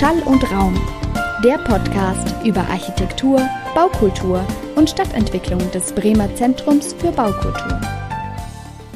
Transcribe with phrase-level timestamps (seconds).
[0.00, 0.80] Schall und Raum,
[1.44, 3.38] der Podcast über Architektur,
[3.74, 4.42] Baukultur
[4.74, 7.78] und Stadtentwicklung des Bremer Zentrums für Baukultur.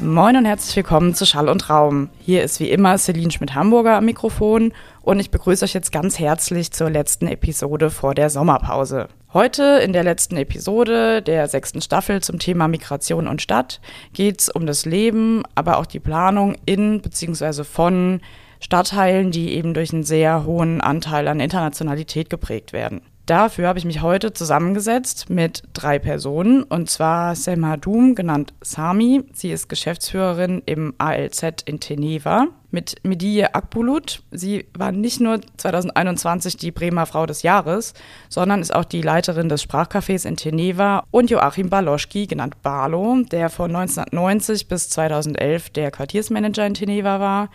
[0.01, 2.09] Moin und herzlich willkommen zu Schall und Raum.
[2.21, 4.73] Hier ist wie immer Celine Schmidt-Hamburger am Mikrofon
[5.03, 9.07] und ich begrüße euch jetzt ganz herzlich zur letzten Episode vor der Sommerpause.
[9.31, 13.79] Heute in der letzten Episode der sechsten Staffel zum Thema Migration und Stadt
[14.13, 17.63] geht es um das Leben, aber auch die Planung in bzw.
[17.63, 18.21] von
[18.59, 23.01] Stadtteilen, die eben durch einen sehr hohen Anteil an Internationalität geprägt werden.
[23.25, 29.23] Dafür habe ich mich heute zusammengesetzt mit drei Personen, und zwar Selma Doom, genannt Sami.
[29.33, 32.47] Sie ist Geschäftsführerin im ALZ in Teneva.
[32.69, 34.21] Mit Medije Akbulut.
[34.31, 37.93] Sie war nicht nur 2021 die Bremer Frau des Jahres,
[38.29, 41.05] sondern ist auch die Leiterin des Sprachcafés in Teneva.
[41.09, 47.49] Und Joachim Baloschki, genannt Barlo, der von 1990 bis 2011 der Quartiersmanager in Teneva war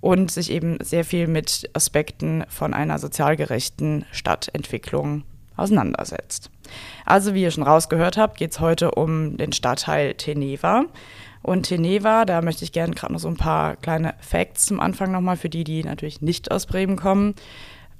[0.00, 5.24] und sich eben sehr viel mit Aspekten von einer sozial gerechten Stadtentwicklung
[5.56, 6.50] auseinandersetzt.
[7.04, 10.84] Also wie ihr schon rausgehört habt, geht es heute um den Stadtteil Teneva.
[11.42, 15.10] Und Teneva, da möchte ich gerne gerade noch so ein paar kleine Facts zum Anfang
[15.10, 17.34] nochmal für die, die natürlich nicht aus Bremen kommen.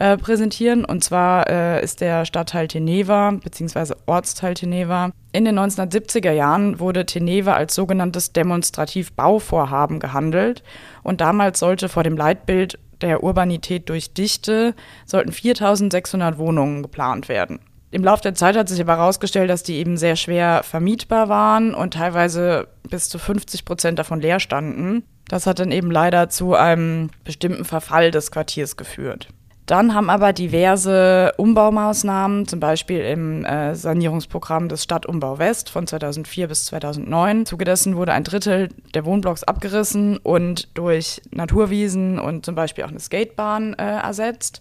[0.00, 0.86] Äh, präsentieren.
[0.86, 3.92] Und zwar äh, ist der Stadtteil Teneva bzw.
[4.06, 5.10] Ortsteil Teneva.
[5.32, 10.62] In den 1970er Jahren wurde Teneva als sogenanntes Demonstrativ-Bauvorhaben gehandelt.
[11.02, 17.58] Und damals sollte vor dem Leitbild der Urbanität durch Dichte sollten 4600 Wohnungen geplant werden.
[17.90, 21.74] Im Laufe der Zeit hat sich aber herausgestellt, dass die eben sehr schwer vermietbar waren
[21.74, 25.02] und teilweise bis zu 50 Prozent davon leer standen.
[25.28, 29.28] Das hat dann eben leider zu einem bestimmten Verfall des Quartiers geführt.
[29.70, 36.48] Dann haben aber diverse Umbaumaßnahmen, zum Beispiel im äh, Sanierungsprogramm des Stadtumbau West von 2004
[36.48, 37.46] bis 2009.
[37.46, 42.98] Zugedessen wurde ein Drittel der Wohnblocks abgerissen und durch Naturwiesen und zum Beispiel auch eine
[42.98, 44.60] Skatebahn äh, ersetzt.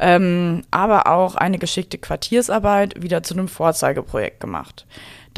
[0.00, 4.86] Ähm, aber auch eine geschickte Quartiersarbeit wieder zu einem Vorzeigeprojekt gemacht.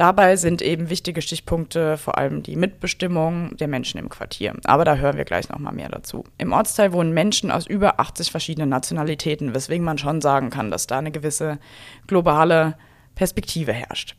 [0.01, 4.55] Dabei sind eben wichtige Stichpunkte vor allem die Mitbestimmung der Menschen im Quartier.
[4.65, 6.25] Aber da hören wir gleich noch mal mehr dazu.
[6.39, 10.87] Im Ortsteil wohnen Menschen aus über 80 verschiedenen Nationalitäten, weswegen man schon sagen kann, dass
[10.87, 11.59] da eine gewisse
[12.07, 12.79] globale
[13.15, 14.17] Perspektive herrscht.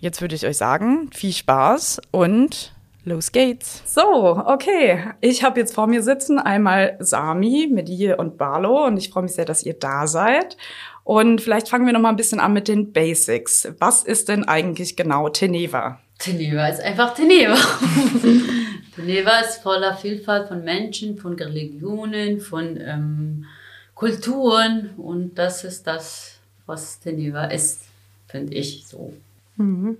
[0.00, 3.82] Jetzt würde ich euch sagen, viel Spaß und Los geht's.
[3.84, 5.02] So, okay.
[5.20, 9.34] Ich habe jetzt vor mir sitzen einmal Sami, Medie und Barlo und ich freue mich
[9.34, 10.56] sehr, dass ihr da seid.
[11.04, 13.68] Und vielleicht fangen wir noch mal ein bisschen an mit den Basics.
[13.78, 16.00] Was ist denn eigentlich genau Teneva?
[16.18, 17.56] Teneva ist einfach Teneva.
[18.94, 23.46] Teneva ist voller Vielfalt von Menschen, von Religionen, von ähm,
[23.94, 27.82] Kulturen und das ist das, was Teneva ist,
[28.28, 29.12] finde ich so.
[29.56, 29.96] Mhm.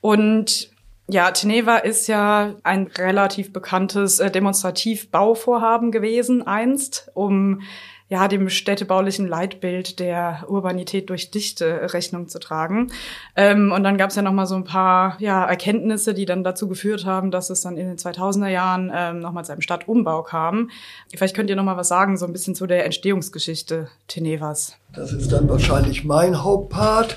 [0.00, 0.70] Und
[1.10, 7.62] ja, Teneva ist ja ein relativ bekanntes äh, Demonstrativbauvorhaben gewesen einst, um
[8.10, 12.90] ja, dem städtebaulichen Leitbild der Urbanität durch Dichte Rechnung zu tragen.
[13.36, 16.42] Ähm, und dann gab es ja noch mal so ein paar ja, Erkenntnisse, die dann
[16.42, 19.60] dazu geführt haben, dass es dann in den 2000er Jahren ähm, noch mal zu einem
[19.60, 20.70] Stadtumbau kam.
[21.14, 24.76] Vielleicht könnt ihr noch mal was sagen, so ein bisschen zu der Entstehungsgeschichte Tenevas.
[24.92, 27.16] Das ist dann wahrscheinlich mein Hauptpart.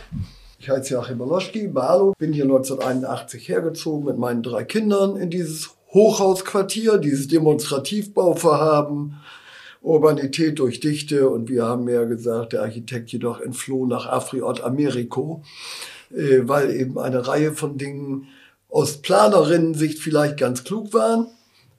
[0.64, 5.72] Ich heiße Joachim Baloschki, Barlo, bin hier 1981 hergezogen mit meinen drei Kindern in dieses
[5.94, 9.16] Hochhausquartier, dieses Demonstrativbauvorhaben
[9.82, 11.28] Urbanität durch Dichte.
[11.28, 15.44] Und wir haben ja gesagt, der Architekt jedoch entfloh nach Afriort Americo,
[16.16, 18.30] äh, weil eben eine Reihe von Dingen
[18.70, 21.28] aus Planerinnen-Sicht vielleicht ganz klug waren,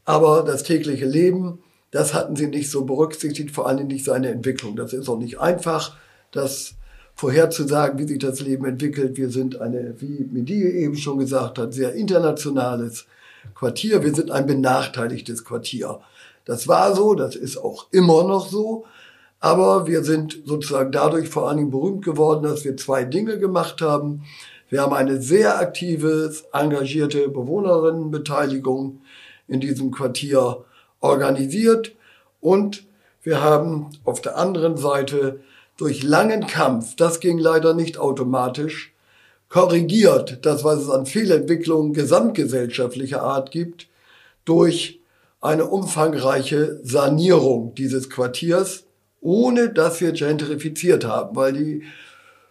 [0.05, 4.77] aber das tägliche Leben, das hatten sie nicht so berücksichtigt, vor allem nicht seine Entwicklung.
[4.77, 5.97] Das ist auch nicht einfach,
[6.33, 6.75] das
[7.15, 9.17] vorherzusagen, wie sich das Leben entwickelt.
[9.17, 13.07] Wir sind eine, wie Medie eben schon gesagt hat, sehr internationales
[13.55, 14.03] Quartier.
[14.03, 16.01] Wir sind ein benachteiligtes Quartier.
[16.45, 18.85] Das war so, das ist auch immer noch so.
[19.41, 23.81] Aber wir sind sozusagen dadurch vor allen Dingen berühmt geworden, dass wir zwei Dinge gemacht
[23.83, 24.25] haben.
[24.71, 29.03] Wir haben eine sehr aktive, engagierte Bewohnerinnenbeteiligung
[29.47, 30.65] in diesem Quartier
[31.01, 31.93] organisiert
[32.41, 32.85] und
[33.23, 35.41] wir haben auf der anderen Seite
[35.77, 38.93] durch langen Kampf, das ging leider nicht automatisch,
[39.49, 43.89] korrigiert, das, was es an Fehlentwicklungen gesamtgesellschaftlicher Art gibt,
[44.45, 45.01] durch
[45.41, 48.85] eine umfangreiche Sanierung dieses Quartiers,
[49.21, 51.83] ohne dass wir gentrifiziert haben, weil die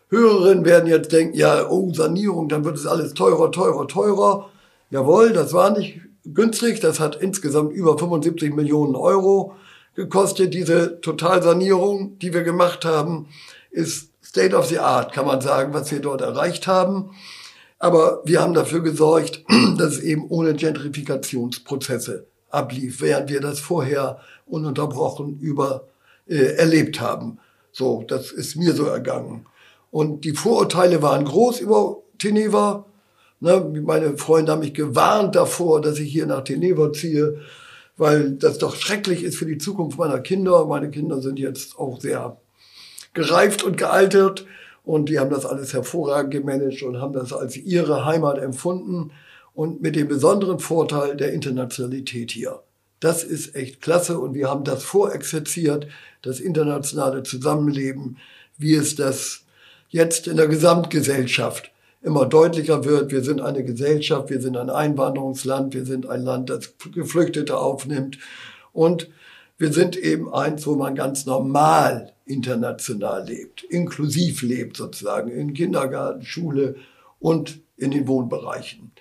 [0.10, 4.50] Hörerinnen werden jetzt denken, ja, oh, Sanierung, dann wird es alles teurer, teurer, teurer.
[4.92, 9.56] Jawohl, das war nicht günstig, das hat insgesamt über 75 Millionen Euro
[9.96, 10.54] gekostet.
[10.54, 13.28] Diese Totalsanierung, die wir gemacht haben,
[13.72, 17.12] ist State of the Art, kann man sagen, was wir dort erreicht haben.
[17.80, 19.44] Aber wir haben dafür gesorgt,
[19.78, 25.88] dass es eben ohne Gentrifikationsprozesse ablief, während wir das vorher ununterbrochen über
[26.28, 27.40] äh, erlebt haben.
[27.72, 29.46] So, das ist mir so ergangen.
[29.92, 32.86] Und die Vorurteile waren groß über Teneva.
[33.40, 37.42] Ne, meine Freunde haben mich gewarnt davor, dass ich hier nach Teneva ziehe,
[37.98, 40.66] weil das doch schrecklich ist für die Zukunft meiner Kinder.
[40.66, 42.38] Meine Kinder sind jetzt auch sehr
[43.14, 44.46] gereift und gealtert
[44.84, 49.12] und die haben das alles hervorragend gemanagt und haben das als ihre Heimat empfunden
[49.54, 52.62] und mit dem besonderen Vorteil der Internationalität hier.
[53.00, 55.88] Das ist echt klasse und wir haben das vorexerziert,
[56.22, 58.18] das internationale Zusammenleben,
[58.58, 59.44] wie es das
[59.90, 61.73] jetzt in der Gesamtgesellschaft
[62.04, 63.12] immer deutlicher wird.
[63.12, 68.20] Wir sind eine Gesellschaft, wir sind ein Einwanderungsland, wir sind ein Land, das Geflüchtete aufnimmt
[68.74, 69.10] und
[69.58, 76.24] wir sind eben eins, wo man ganz normal international lebt, inklusiv lebt sozusagen, in Kindergarten,
[76.24, 76.76] Schule
[77.20, 78.92] und in den Wohnbereichen.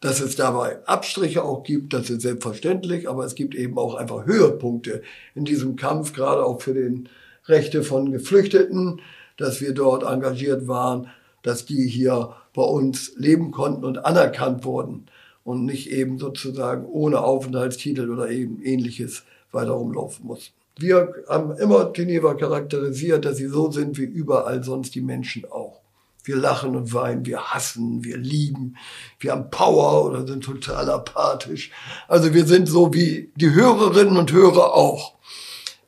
[0.00, 4.26] Dass es dabei Abstriche auch gibt, das ist selbstverständlich, aber es gibt eben auch einfach
[4.26, 5.02] Höhepunkte
[5.34, 7.08] in diesem Kampf, gerade auch für den
[7.46, 9.00] Rechte von Geflüchteten,
[9.36, 11.08] dass wir dort engagiert waren,
[11.42, 15.06] dass die hier bei uns leben konnten und anerkannt wurden
[15.44, 19.22] und nicht eben sozusagen ohne Aufenthaltstitel oder eben ähnliches
[19.52, 20.54] weiter rumlaufen mussten.
[20.76, 25.82] Wir haben immer Geneva charakterisiert, dass sie so sind wie überall sonst die Menschen auch.
[26.24, 28.76] Wir lachen und weinen, wir hassen, wir lieben,
[29.20, 31.70] wir haben Power oder sind total apathisch.
[32.08, 35.14] Also wir sind so wie die Hörerinnen und Hörer auch.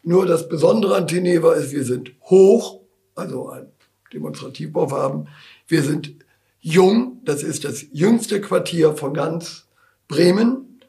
[0.05, 2.81] Nur das Besondere an Teneva ist, wir sind hoch,
[3.17, 3.67] also ein
[4.13, 5.29] Demonstrativbauvorhaben.
[5.67, 6.15] Wir sind
[6.61, 9.67] jung, das ist das jüngste Quartier von ganz
[10.09, 10.81] Bremen.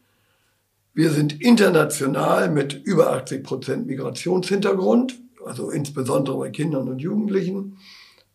[0.93, 7.77] Wir sind international mit über 80 Prozent Migrationshintergrund, also insbesondere bei Kindern und Jugendlichen,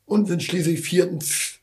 [0.07, 1.59] und sind schließlich viertens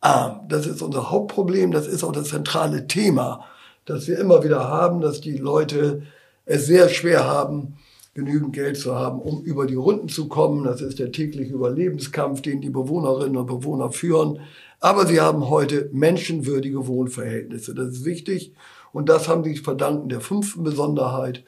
[0.00, 0.48] arm.
[0.48, 3.44] Das ist unser Hauptproblem, das ist auch das zentrale Thema,
[3.86, 6.02] das wir immer wieder haben, dass die Leute
[6.44, 7.78] es sehr schwer haben,
[8.14, 10.64] genügend Geld zu haben, um über die Runden zu kommen.
[10.64, 14.40] Das ist der tägliche Überlebenskampf, den die Bewohnerinnen und Bewohner führen.
[14.80, 17.74] Aber sie haben heute menschenwürdige Wohnverhältnisse.
[17.74, 18.54] Das ist wichtig.
[18.92, 21.44] Und das haben sie verdanken der fünften Besonderheit.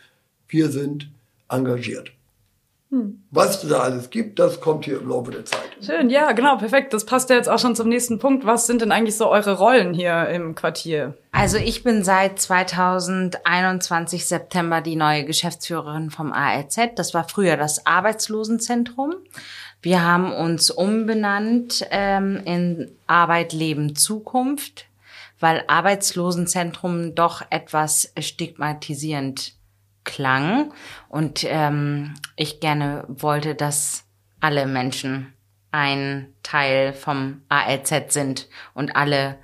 [0.49, 1.11] Wir sind
[1.49, 2.13] engagiert.
[2.93, 3.25] Hm.
[3.31, 5.63] Was es da alles gibt, das kommt hier im Laufe der Zeit.
[5.81, 6.93] Schön, ja, genau, perfekt.
[6.93, 8.45] Das passt ja jetzt auch schon zum nächsten Punkt.
[8.45, 11.17] Was sind denn eigentlich so eure Rollen hier im Quartier?
[11.33, 16.81] Also ich bin seit 2021 September die neue Geschäftsführerin vom ARZ.
[16.97, 19.15] Das war früher das Arbeitslosenzentrum.
[19.81, 24.85] Wir haben uns umbenannt ähm, in Arbeit, Leben, Zukunft
[25.41, 29.55] weil Arbeitslosenzentrum doch etwas stigmatisierend
[30.05, 30.73] klang
[31.09, 34.05] und ähm, ich gerne wollte, dass
[34.41, 35.33] alle Menschen
[35.71, 39.39] ein Teil vom ALZ sind und alle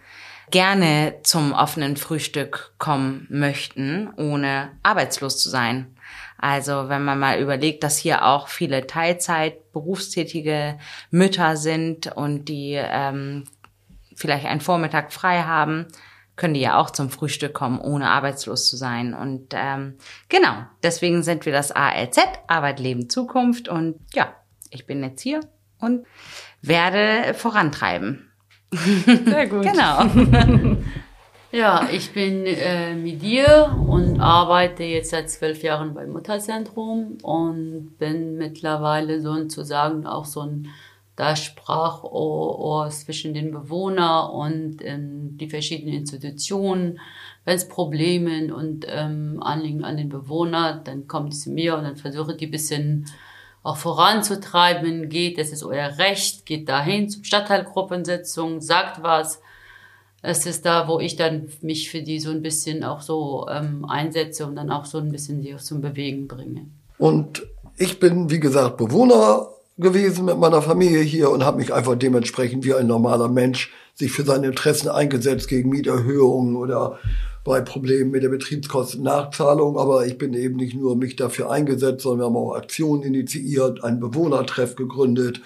[0.50, 5.94] gerne zum offenen Frühstück kommen möchten, ohne arbeitslos zu sein.
[6.38, 10.78] Also wenn man mal überlegt, dass hier auch viele Teilzeit berufstätige
[11.10, 13.44] Mütter sind und die ähm,
[14.14, 15.86] vielleicht einen Vormittag frei haben,
[16.38, 19.12] können die ja auch zum Frühstück kommen, ohne arbeitslos zu sein.
[19.12, 19.98] Und ähm,
[20.30, 23.68] genau, deswegen sind wir das ALZ, Arbeit, Leben, Zukunft.
[23.68, 24.32] Und ja,
[24.70, 25.40] ich bin jetzt hier
[25.80, 26.06] und
[26.62, 28.30] werde vorantreiben.
[28.72, 29.62] Sehr gut.
[29.70, 30.04] genau.
[31.52, 37.96] ja, ich bin äh, mit dir und arbeite jetzt seit zwölf Jahren beim Mutterzentrum und
[37.98, 40.68] bin mittlerweile sozusagen auch so ein
[41.18, 47.00] das Sprachrohr zwischen den Bewohnern und ähm, die verschiedenen Institutionen.
[47.44, 51.96] Wenn es Probleme und ähm, Anliegen an den Bewohner, dann kommt es mir und dann
[51.96, 53.06] versuche ich die bisschen
[53.64, 55.08] auch voranzutreiben.
[55.08, 59.42] Geht, es ist euer Recht, geht dahin zum Stadtteilgruppensitzung, sagt was.
[60.22, 63.84] Es ist da, wo ich dann mich für die so ein bisschen auch so ähm,
[63.86, 66.66] einsetze und dann auch so ein bisschen die zum Bewegen bringe.
[66.96, 67.42] Und
[67.76, 69.48] ich bin, wie gesagt, Bewohner
[69.78, 74.12] gewesen mit meiner Familie hier und habe mich einfach dementsprechend wie ein normaler Mensch sich
[74.12, 76.98] für seine Interessen eingesetzt gegen Mieterhöhungen oder
[77.44, 79.78] bei Problemen mit der Betriebskostennachzahlung.
[79.78, 83.82] Aber ich bin eben nicht nur mich dafür eingesetzt, sondern wir haben auch Aktionen initiiert,
[83.84, 85.40] einen Bewohnertreff gegründet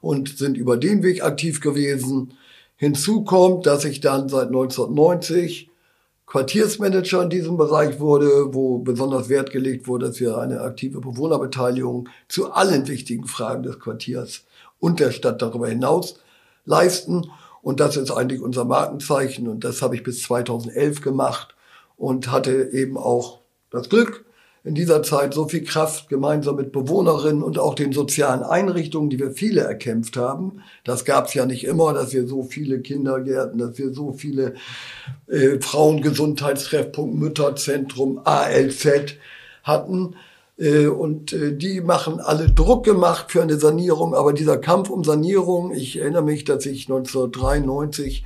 [0.00, 2.34] und sind über den Weg aktiv gewesen.
[2.76, 5.70] Hinzu kommt, dass ich dann seit 1990
[6.28, 12.08] Quartiersmanager in diesem Bereich wurde, wo besonders Wert gelegt wurde, dass wir eine aktive Bewohnerbeteiligung
[12.28, 14.44] zu allen wichtigen Fragen des Quartiers
[14.78, 16.20] und der Stadt darüber hinaus
[16.66, 17.30] leisten.
[17.62, 21.54] Und das ist eigentlich unser Markenzeichen und das habe ich bis 2011 gemacht
[21.96, 24.26] und hatte eben auch das Glück,
[24.64, 29.18] in dieser Zeit so viel Kraft gemeinsam mit Bewohnerinnen und auch den sozialen Einrichtungen, die
[29.18, 30.62] wir viele erkämpft haben.
[30.84, 34.54] Das gab es ja nicht immer, dass wir so viele Kindergärten, dass wir so viele
[35.28, 39.16] äh, Frauengesundheitstreffpunkt, Mütterzentrum, ALZ
[39.62, 40.16] hatten.
[40.58, 44.14] Äh, und äh, die machen alle Druck gemacht für eine Sanierung.
[44.14, 48.24] Aber dieser Kampf um Sanierung, ich erinnere mich, dass ich 1993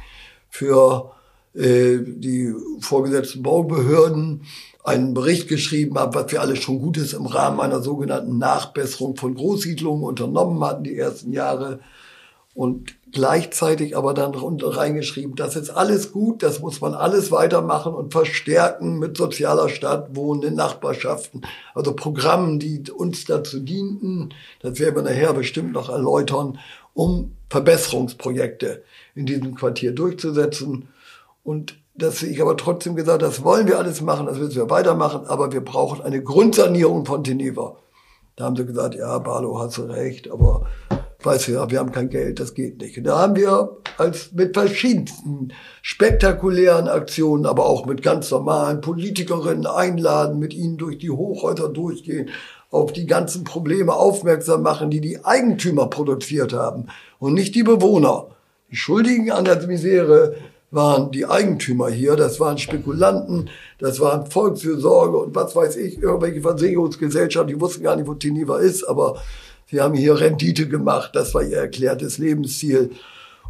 [0.48, 1.12] für
[1.54, 4.42] äh, die vorgesetzten Baubehörden
[4.84, 9.34] einen Bericht geschrieben habe, was wir alles schon Gutes im Rahmen einer sogenannten Nachbesserung von
[9.34, 11.80] Großsiedlungen unternommen hatten, die ersten Jahre.
[12.54, 18.12] Und gleichzeitig aber dann reingeschrieben, das ist alles gut, das muss man alles weitermachen und
[18.12, 21.42] verstärken mit sozialer Stadt, Wohnen Nachbarschaften,
[21.74, 26.58] also Programmen, die uns dazu dienten, das werden wir nachher bestimmt noch erläutern,
[26.92, 28.82] um Verbesserungsprojekte
[29.14, 30.88] in diesem Quartier durchzusetzen.
[31.44, 35.26] Und dass ich aber trotzdem gesagt, das wollen wir alles machen, das müssen wir weitermachen,
[35.26, 37.76] aber wir brauchen eine Grundsanierung von Teneva.
[38.34, 40.66] Da haben sie gesagt, ja, Barlo, hast du recht, aber
[41.22, 42.98] weißt du ja, wir haben kein Geld, das geht nicht.
[42.98, 49.66] Und da haben wir als mit verschiedensten spektakulären Aktionen, aber auch mit ganz normalen Politikerinnen
[49.66, 52.30] einladen, mit ihnen durch die Hochhäuser durchgehen,
[52.70, 56.86] auf die ganzen Probleme aufmerksam machen, die die Eigentümer produziert haben
[57.18, 58.28] und nicht die Bewohner.
[58.70, 60.34] Die Schuldigen an der Misere
[60.72, 66.40] waren die Eigentümer hier, das waren Spekulanten, das waren Volksfürsorge und was weiß ich, irgendwelche
[66.40, 69.22] Versicherungsgesellschaften, die wussten gar nicht, wo Tiniva ist, aber
[69.72, 72.90] Sie haben hier Rendite gemacht, das war ihr erklärtes Lebensziel.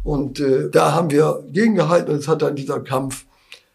[0.05, 3.25] Und äh, da haben wir gegengehalten und es hat dann dieser Kampf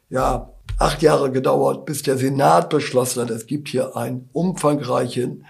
[0.08, 5.44] ja acht Jahre gedauert, bis der Senat beschlossen hat, es gibt hier ein umfangreichen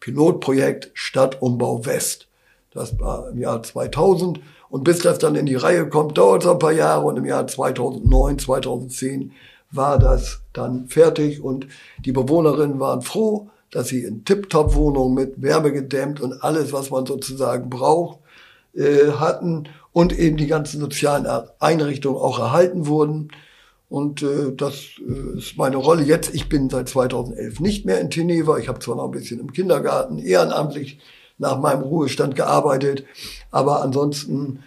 [0.00, 2.28] Pilotprojekt Stadtumbau West.
[2.70, 4.40] Das war im Jahr 2000.
[4.74, 7.06] Und bis das dann in die Reihe kommt, dauert es ein paar Jahre.
[7.06, 9.30] Und im Jahr 2009, 2010
[9.70, 11.40] war das dann fertig.
[11.40, 11.68] Und
[12.04, 17.06] die Bewohnerinnen waren froh, dass sie in Tip-Top-Wohnungen mit Wärme gedämmt und alles, was man
[17.06, 18.18] sozusagen braucht,
[18.74, 21.28] äh, hatten und eben die ganzen sozialen
[21.60, 23.28] Einrichtungen auch erhalten wurden.
[23.88, 26.34] Und äh, das äh, ist meine Rolle jetzt.
[26.34, 28.58] Ich bin seit 2011 nicht mehr in Teneva.
[28.58, 30.98] Ich habe zwar noch ein bisschen im Kindergarten ehrenamtlich
[31.38, 33.04] nach meinem Ruhestand gearbeitet,
[33.50, 34.60] aber ansonsten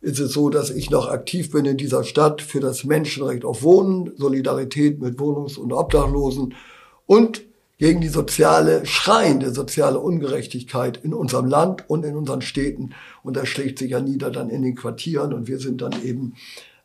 [0.00, 3.62] ist es so, dass ich noch aktiv bin in dieser Stadt für das Menschenrecht auf
[3.62, 6.54] Wohnen, Solidarität mit Wohnungs- und Obdachlosen
[7.06, 7.42] und
[7.78, 12.90] gegen die soziale, schreiende soziale Ungerechtigkeit in unserem Land und in unseren Städten.
[13.22, 15.32] Und das schlägt sich ja nieder dann in den Quartieren.
[15.32, 16.34] Und wir sind dann eben,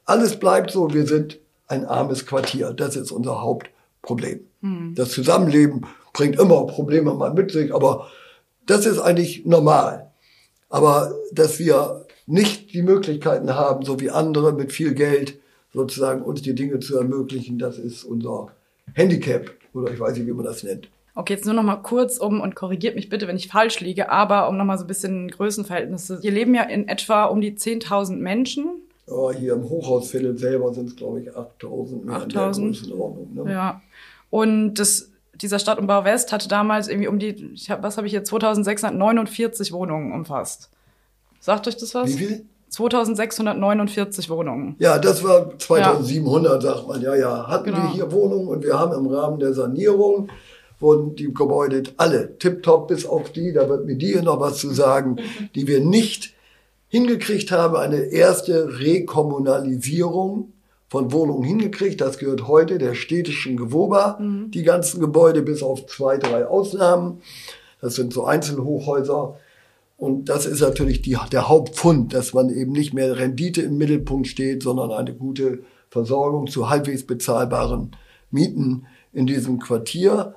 [0.06, 2.74] alles bleibt so, wir sind ein armes Quartier.
[2.74, 4.40] Das ist unser Hauptproblem.
[4.62, 4.96] Hm.
[4.96, 8.08] Das Zusammenleben bringt immer Probleme mal mit sich, aber
[8.70, 10.12] das ist eigentlich normal.
[10.70, 15.40] Aber dass wir nicht die Möglichkeiten haben, so wie andere mit viel Geld
[15.74, 18.50] sozusagen uns die Dinge zu ermöglichen, das ist unser
[18.94, 19.52] Handicap.
[19.74, 20.90] Oder ich weiß nicht, wie man das nennt.
[21.16, 24.10] Okay, jetzt nur noch mal kurz um und korrigiert mich bitte, wenn ich falsch liege,
[24.10, 26.20] aber um noch mal so ein bisschen Größenverhältnisse.
[26.22, 28.68] Hier leben ja in etwa um die 10.000 Menschen.
[29.08, 33.44] Ja, hier im Hochhausviertel selber sind es, glaube ich, 8.000 8.000.
[33.44, 33.52] Ne?
[33.52, 33.82] Ja.
[34.30, 35.09] Und das,
[35.42, 40.12] dieser Stadtumbau West hatte damals irgendwie um die, hab, was habe ich hier, 2.649 Wohnungen
[40.12, 40.70] umfasst.
[41.40, 42.10] Sagt euch das was?
[42.10, 42.46] Wie viel?
[42.70, 44.76] 2649 Wohnungen.
[44.80, 46.70] Ja, das war 2700, ja.
[46.70, 47.02] sagt man.
[47.02, 47.84] Ja, ja, hatten genau.
[47.84, 50.30] wir hier Wohnungen und wir haben im Rahmen der Sanierung
[50.80, 54.58] wurden die Gebäude alle tipptopp bis auf die, da wird mir die hier noch was
[54.58, 55.18] zu sagen,
[55.56, 56.34] die wir nicht
[56.88, 60.54] hingekriegt haben, eine erste Rekommunalisierung
[60.90, 62.02] von Wohnungen hingekriegt.
[62.02, 64.52] Das gehört heute der städtischen Gewoba, mhm.
[64.52, 67.22] die ganzen Gebäude bis auf zwei, drei Ausnahmen.
[67.82, 69.38] Das sind so Einzelhochhäuser.
[69.98, 74.28] Und das ist natürlich die, der Hauptfund, dass man eben nicht mehr Rendite im Mittelpunkt
[74.28, 77.92] steht, sondern eine gute Versorgung zu halbwegs bezahlbaren
[78.32, 80.36] Mieten in diesem Quartier.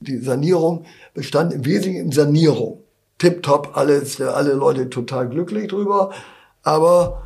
[0.00, 2.80] Die Sanierung bestand im Wesentlichen in Sanierung.
[3.18, 6.12] Tipptopp, alles, alle Leute total glücklich drüber.
[6.62, 7.22] Aber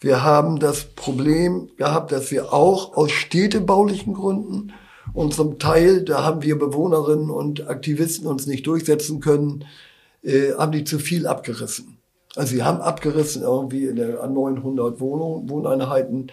[0.00, 4.72] wir haben das Problem gehabt, dass wir auch aus städtebaulichen Gründen
[5.12, 9.64] und zum Teil, da haben wir Bewohnerinnen und Aktivisten uns nicht durchsetzen können,
[10.22, 11.98] äh, haben die zu viel abgerissen.
[12.36, 16.30] Also sie haben abgerissen irgendwie in der, an 900 Wohnungen, Wohneinheiten.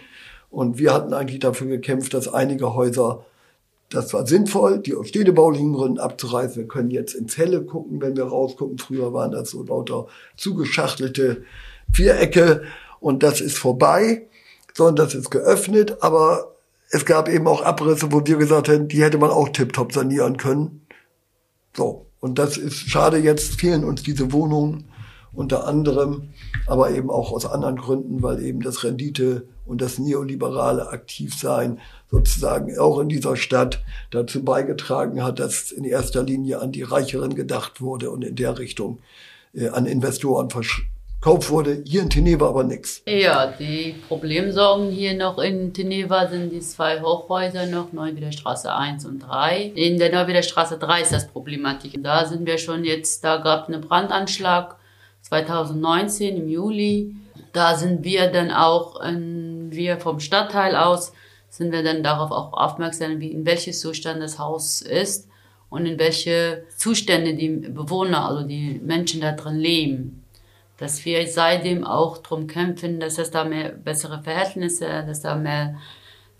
[0.50, 3.26] Und wir hatten eigentlich dafür gekämpft, dass einige Häuser,
[3.90, 6.56] das war sinnvoll, die aus städtebaulichen Gründen abzureißen.
[6.56, 8.78] Wir können jetzt ins Helle gucken, wenn wir rausgucken.
[8.78, 10.06] Früher waren das so lauter
[10.36, 11.42] zugeschachtelte
[11.92, 12.62] Vierecke.
[13.00, 14.26] Und das ist vorbei,
[14.74, 16.02] sondern das ist geöffnet.
[16.02, 16.54] Aber
[16.90, 20.36] es gab eben auch Abrisse, wo wir gesagt hätten, die hätte man auch tiptop sanieren
[20.36, 20.86] können.
[21.76, 24.84] So, und das ist schade, jetzt fehlen uns diese Wohnungen
[25.32, 26.30] unter anderem,
[26.66, 31.78] aber eben auch aus anderen Gründen, weil eben das Rendite und das neoliberale Aktivsein
[32.10, 37.34] sozusagen auch in dieser Stadt dazu beigetragen hat, dass in erster Linie an die Reicheren
[37.34, 38.98] gedacht wurde und in der Richtung
[39.54, 40.48] äh, an Investoren
[41.28, 41.82] gekauft wurde.
[41.84, 43.02] Hier in Teneva aber nichts.
[43.06, 49.20] Ja, die Problemsorgen hier noch in Teneva sind die zwei Hochhäuser noch, Neuwiederstraße 1 und
[49.20, 49.72] 3.
[49.74, 52.02] In der Neuwiederstraße 3 ist das Problematik.
[52.02, 54.76] Da sind wir schon jetzt, da gab es einen Brandanschlag
[55.22, 57.14] 2019 im Juli.
[57.52, 61.12] Da sind wir dann auch, in, wir vom Stadtteil aus,
[61.50, 65.28] sind wir dann darauf auch aufmerksam, wie in welches Zustand das Haus ist
[65.70, 70.24] und in welche Zustände die Bewohner, also die Menschen da drin leben
[70.78, 75.76] dass wir seitdem auch darum kämpfen, dass es da mehr bessere Verhältnisse, dass da mehr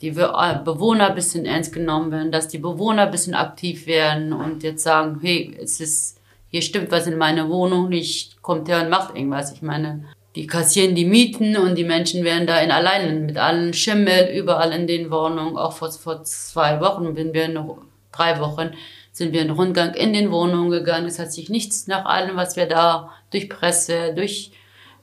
[0.00, 4.33] die äh, Bewohner ein bisschen ernst genommen werden, dass die Bewohner ein bisschen aktiv werden
[4.33, 8.83] und jetzt sagen, hey, es ist, hier stimmt was in meiner Wohnung nicht, kommt her
[8.83, 9.52] und macht irgendwas.
[9.52, 10.04] Ich meine,
[10.37, 14.73] die kassieren die Mieten und die Menschen werden da in allein mit allen Schimmel überall
[14.73, 15.57] in den Wohnungen.
[15.57, 17.78] Auch vor, vor zwei Wochen, wenn wir noch
[18.12, 18.71] drei Wochen,
[19.18, 21.06] sind wir einen Rundgang in den Wohnungen gegangen.
[21.06, 24.52] Es hat sich nichts nach allem, was wir da durch Presse, durch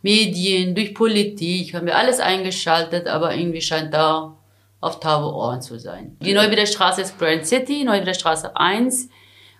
[0.01, 4.36] Medien, durch Politik, haben wir alles eingeschaltet, aber irgendwie scheint da
[4.79, 6.15] auf taube Ohren zu sein.
[6.22, 9.10] Die Neuwiederstraße ist Grand City, Neuwiederstraße 1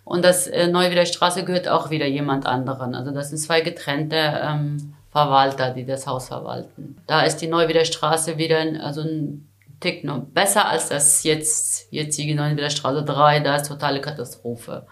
[0.03, 2.93] und das äh, Neuwiederstraße gehört auch wieder jemand anderen.
[2.95, 6.97] Also das sind zwei getrennte ähm, Verwalter, die das Haus verwalten.
[7.07, 9.47] Da ist die Neuwiederstraße wieder also ein
[9.79, 13.39] Tick noch besser als das jetzt, jetzige Neuenwilder 3.
[13.41, 14.86] Da ist totale Katastrophe.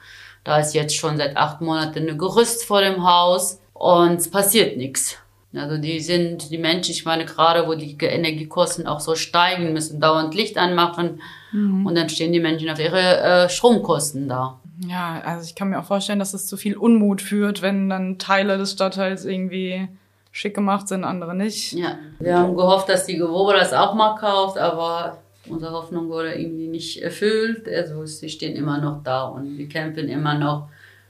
[0.43, 4.77] Da ist jetzt schon seit acht Monaten ein Gerüst vor dem Haus und es passiert
[4.77, 5.17] nichts.
[5.55, 10.01] Also die sind, die Menschen, ich meine gerade, wo die Energiekosten auch so steigen, müssen
[10.01, 11.21] dauernd Licht anmachen
[11.51, 11.85] mhm.
[11.85, 14.59] und dann stehen die Menschen auf ihre äh, Stromkosten da.
[14.87, 18.17] Ja, also ich kann mir auch vorstellen, dass es zu viel Unmut führt, wenn dann
[18.17, 19.87] Teile des Stadtteils irgendwie
[20.33, 21.73] schick gemacht sind, andere nicht.
[21.73, 26.33] Ja, wir haben gehofft, dass die Gewobe das auch mal kauft, aber unsere Hoffnung wurde
[26.33, 27.69] irgendwie nicht erfüllt.
[27.69, 30.69] Also sie stehen immer noch da und wir kämpfen immer noch.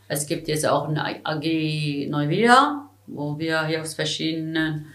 [0.10, 4.88] Es gibt jetzt auch eine AG Neuwieder, wo wir hier aus verschiedenen,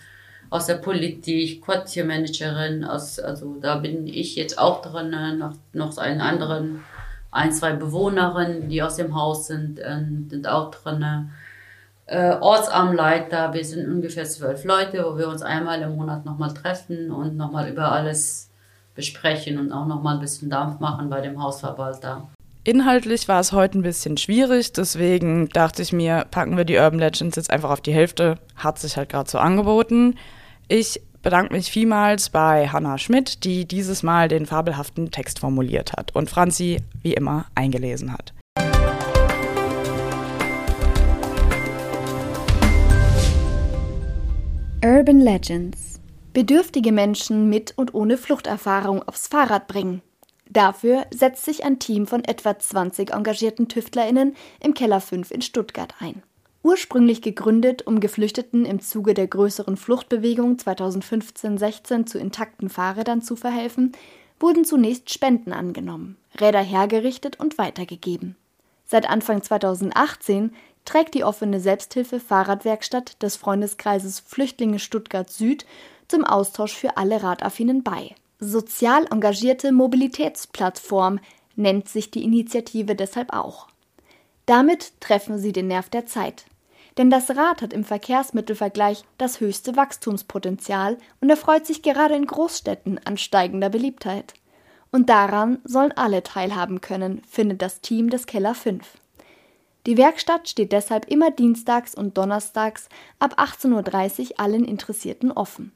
[0.51, 6.21] aus der Politik, Quartiermanagerin, aus, also da bin ich jetzt auch drin, noch, noch einen
[6.21, 6.85] anderen,
[7.31, 11.31] ein, zwei Bewohnerinnen, die aus dem Haus sind, äh, sind auch drin
[12.09, 13.53] äh, Ortsamtleiter.
[13.53, 17.69] Wir sind ungefähr zwölf Leute, wo wir uns einmal im Monat nochmal treffen und nochmal
[17.69, 18.51] über alles
[18.95, 22.29] besprechen und auch nochmal ein bisschen Dampf machen bei dem Hausverwalter.
[22.65, 26.99] Inhaltlich war es heute ein bisschen schwierig, deswegen dachte ich mir, packen wir die Urban
[26.99, 28.39] Legends jetzt einfach auf die Hälfte.
[28.57, 30.17] Hat sich halt gerade so angeboten.
[30.67, 36.15] Ich bedanke mich vielmals bei Hanna Schmidt, die dieses Mal den fabelhaften Text formuliert hat
[36.15, 38.33] und Franzi wie immer eingelesen hat.
[44.85, 45.99] Urban Legends.
[46.33, 50.03] Bedürftige Menschen mit und ohne Fluchterfahrung aufs Fahrrad bringen.
[50.49, 55.95] Dafür setzt sich ein Team von etwa 20 engagierten TüftlerInnen im Keller 5 in Stuttgart
[55.99, 56.23] ein.
[56.63, 63.91] Ursprünglich gegründet, um Geflüchteten im Zuge der größeren Fluchtbewegung 2015-16 zu intakten Fahrrädern zu verhelfen,
[64.39, 68.37] wurden zunächst Spenden angenommen, Räder hergerichtet und weitergegeben.
[68.91, 70.53] Seit Anfang 2018
[70.89, 75.67] trägt die offene Selbsthilfe-Fahrradwerkstatt des Freundeskreises Flüchtlinge Stuttgart Süd
[76.09, 78.15] zum Austausch für alle Radaffinen bei.
[78.41, 81.21] Sozial engagierte Mobilitätsplattform
[81.57, 83.69] nennt sich die Initiative deshalb auch.
[84.47, 86.47] Damit treffen sie den Nerv der Zeit.
[86.97, 92.99] Denn das Rad hat im Verkehrsmittelvergleich das höchste Wachstumspotenzial und erfreut sich gerade in Großstädten
[93.05, 94.33] an steigender Beliebtheit.
[94.91, 98.87] Und daran sollen alle teilhaben können, findet das Team des Keller 5.
[99.89, 105.73] Die Werkstatt steht deshalb immer dienstags und donnerstags ab 18.30 Uhr allen Interessierten offen.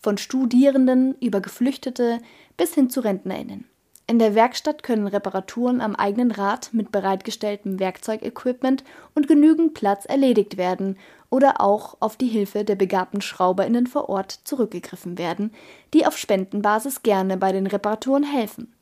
[0.00, 2.18] Von Studierenden über Geflüchtete
[2.56, 3.64] bis hin zu RentnerInnen.
[4.08, 8.82] In der Werkstatt können Reparaturen am eigenen Rad mit bereitgestelltem Werkzeugequipment
[9.14, 10.98] und genügend Platz erledigt werden
[11.30, 15.52] oder auch auf die Hilfe der begabten SchrauberInnen vor Ort zurückgegriffen werden,
[15.94, 18.74] die auf Spendenbasis gerne bei den Reparaturen helfen.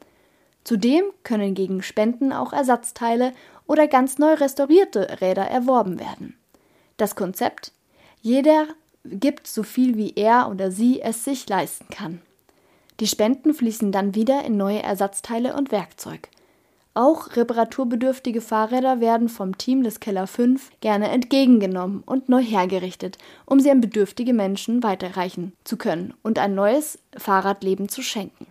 [0.66, 3.34] Zudem können gegen Spenden auch Ersatzteile
[3.66, 6.36] oder ganz neu restaurierte Räder erworben werden.
[6.96, 7.72] Das Konzept?
[8.22, 8.66] Jeder
[9.04, 12.20] gibt so viel wie er oder sie es sich leisten kann.
[13.00, 16.28] Die Spenden fließen dann wieder in neue Ersatzteile und Werkzeug.
[16.94, 23.60] Auch reparaturbedürftige Fahrräder werden vom Team des Keller 5 gerne entgegengenommen und neu hergerichtet, um
[23.60, 28.46] sie an bedürftige Menschen weiterreichen zu können und ein neues Fahrradleben zu schenken.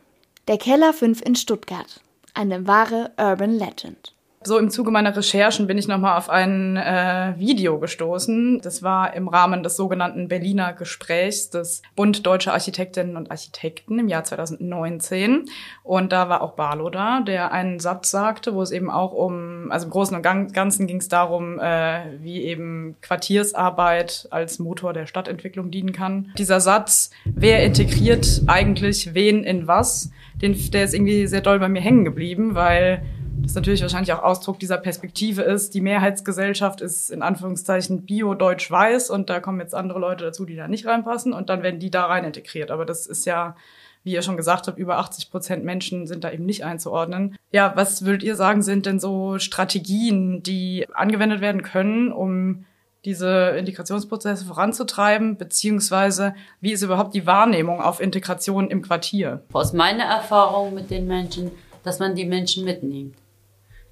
[0.47, 2.01] Der Keller 5 in Stuttgart.
[2.35, 4.14] Eine wahre Urban Legend.
[4.45, 8.61] So im Zuge meiner Recherchen bin ich nochmal auf ein äh, Video gestoßen.
[8.61, 14.07] Das war im Rahmen des sogenannten Berliner Gesprächs des Bund Deutscher Architektinnen und Architekten im
[14.07, 15.45] Jahr 2019.
[15.81, 19.71] Und da war auch Barlow da, der einen Satz sagte, wo es eben auch um,
[19.71, 25.07] also im Großen und Ganzen ging es darum, äh, wie eben Quartiersarbeit als Motor der
[25.07, 26.31] Stadtentwicklung dienen kann.
[26.37, 31.67] Dieser Satz, wer integriert eigentlich wen in was, den, der ist irgendwie sehr doll bei
[31.67, 33.01] mir hängen geblieben, weil
[33.41, 35.73] das natürlich wahrscheinlich auch Ausdruck dieser Perspektive ist.
[35.73, 40.67] Die Mehrheitsgesellschaft ist in Anführungszeichen bio-deutsch-weiß und da kommen jetzt andere Leute dazu, die da
[40.67, 42.71] nicht reinpassen und dann werden die da rein integriert.
[42.71, 43.55] Aber das ist ja,
[44.03, 47.35] wie ihr schon gesagt habt, über 80 Prozent Menschen sind da eben nicht einzuordnen.
[47.51, 52.65] Ja, was würdet ihr sagen, sind denn so Strategien, die angewendet werden können, um
[53.05, 59.43] diese Integrationsprozesse voranzutreiben, beziehungsweise wie ist überhaupt die Wahrnehmung auf Integration im Quartier?
[59.53, 61.51] Aus meiner Erfahrung mit den Menschen,
[61.83, 63.15] dass man die Menschen mitnimmt.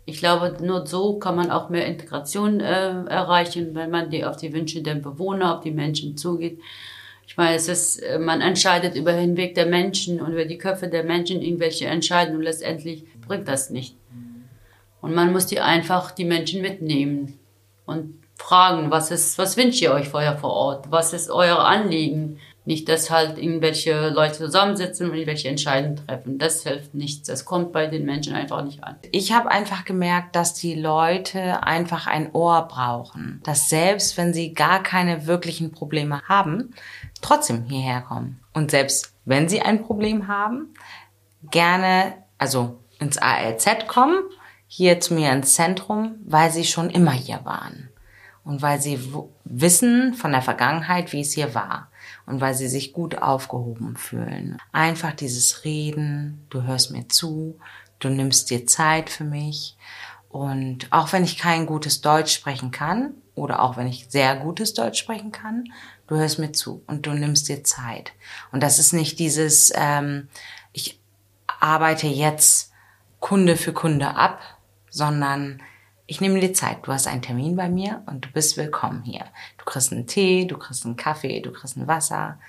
[0.05, 4.35] Ich glaube, nur so kann man auch mehr Integration äh, erreichen, wenn man die auf
[4.35, 6.59] die Wünsche der Bewohner, auf die Menschen zugeht.
[7.25, 10.57] Ich meine, es ist, äh, man entscheidet über den Weg der Menschen und über die
[10.57, 13.95] Köpfe der Menschen irgendwelche Entscheidungen und letztendlich bringt das nicht.
[15.01, 17.39] Und man muss die einfach die Menschen mitnehmen
[17.85, 20.91] und fragen, was ist, was wünscht ihr euch vorher vor Ort?
[20.91, 22.39] Was ist euer Anliegen?
[22.65, 26.37] Nicht, dass halt irgendwelche Leute zusammensitzen und irgendwelche Entscheidungen treffen.
[26.37, 27.27] Das hilft nichts.
[27.27, 28.95] Das kommt bei den Menschen einfach nicht an.
[29.11, 33.41] Ich habe einfach gemerkt, dass die Leute einfach ein Ohr brauchen.
[33.43, 36.73] Dass selbst wenn sie gar keine wirklichen Probleme haben,
[37.21, 38.39] trotzdem hierher kommen.
[38.53, 40.73] Und selbst wenn sie ein Problem haben,
[41.51, 44.23] gerne, also ins ALZ kommen,
[44.67, 47.89] hier zu mir ins Zentrum, weil sie schon immer hier waren.
[48.45, 48.99] Und weil sie
[49.43, 51.89] wissen von der Vergangenheit, wie es hier war
[52.25, 54.57] und weil sie sich gut aufgehoben fühlen.
[54.71, 57.59] Einfach dieses Reden, du hörst mir zu,
[57.99, 59.77] du nimmst dir Zeit für mich
[60.29, 64.73] und auch wenn ich kein gutes Deutsch sprechen kann oder auch wenn ich sehr gutes
[64.73, 65.65] Deutsch sprechen kann,
[66.07, 68.13] du hörst mir zu und du nimmst dir Zeit.
[68.51, 70.27] Und das ist nicht dieses, ähm,
[70.71, 70.99] ich
[71.59, 72.71] arbeite jetzt
[73.19, 74.41] Kunde für Kunde ab,
[74.89, 75.61] sondern
[76.05, 76.79] ich nehme dir Zeit.
[76.83, 79.25] Du hast einen Termin bei mir und du bist willkommen hier.
[79.57, 82.39] Du kriegst einen Tee, du kriegst einen Kaffee, du kriegst ein Wasser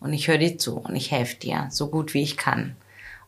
[0.00, 2.76] und ich höre dir zu und ich helfe dir so gut wie ich kann.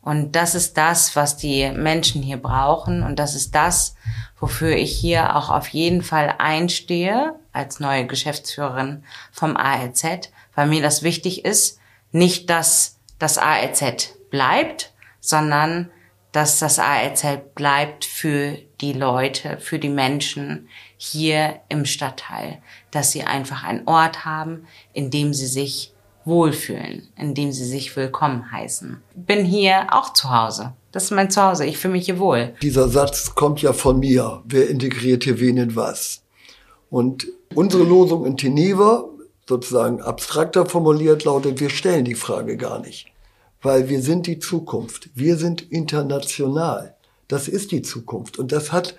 [0.02, 3.96] Und das ist das, was die Menschen hier brauchen und das ist das,
[4.38, 10.82] wofür ich hier auch auf jeden Fall einstehe als neue Geschäftsführerin vom ALZ, weil mir
[10.82, 11.80] das wichtig ist,
[12.12, 15.90] nicht, dass das ALZ bleibt, sondern
[16.30, 22.58] dass das ALZ bleibt für die Leute, für die Menschen hier im Stadtteil,
[22.90, 25.92] dass sie einfach einen Ort haben, in dem sie sich
[26.24, 29.00] wohlfühlen, in dem sie sich willkommen heißen.
[29.14, 30.72] Bin hier auch zu Hause.
[30.92, 31.64] Das ist mein Zuhause.
[31.64, 32.54] Ich fühle mich hier wohl.
[32.62, 34.42] Dieser Satz kommt ja von mir.
[34.44, 36.22] Wer integriert hier wen in was?
[36.90, 39.04] Und unsere Losung in Teneva,
[39.48, 43.12] sozusagen abstrakter formuliert, lautet, wir stellen die Frage gar nicht
[43.66, 45.10] weil wir sind die Zukunft.
[45.14, 46.94] Wir sind international.
[47.28, 48.38] Das ist die Zukunft.
[48.38, 48.96] Und das hat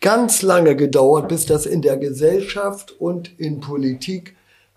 [0.00, 4.34] ganz lange gedauert, bis das in der Gesellschaft und in Politik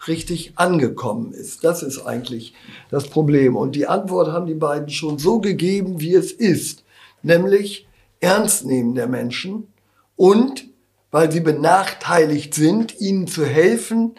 [0.08, 1.64] richtig angekommen ist.
[1.64, 2.54] Das ist eigentlich
[2.90, 3.56] das Problem.
[3.56, 6.84] Und die Antwort haben die beiden schon so gegeben, wie es ist.
[7.22, 7.88] Nämlich
[8.20, 9.68] ernst nehmen der Menschen
[10.16, 10.66] und,
[11.12, 14.16] weil sie benachteiligt sind, ihnen zu helfen,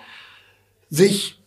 [0.90, 1.42] sich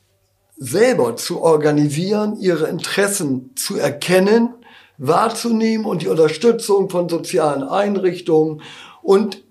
[0.57, 4.53] selber zu organisieren, ihre Interessen zu erkennen,
[4.97, 8.61] wahrzunehmen und die Unterstützung von sozialen Einrichtungen
[9.01, 9.43] und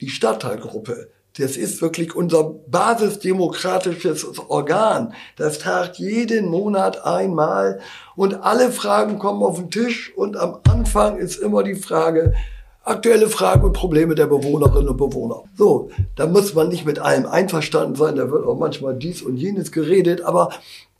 [0.00, 1.08] die Stadtteilgruppe.
[1.38, 5.14] Das ist wirklich unser basisdemokratisches Organ.
[5.36, 7.80] Das tagt jeden Monat einmal
[8.16, 12.34] und alle Fragen kommen auf den Tisch und am Anfang ist immer die Frage,
[12.84, 15.44] aktuelle Fragen und Probleme der Bewohnerinnen und Bewohner.
[15.56, 19.36] So, da muss man nicht mit allem einverstanden sein, da wird auch manchmal dies und
[19.36, 20.50] jenes geredet, aber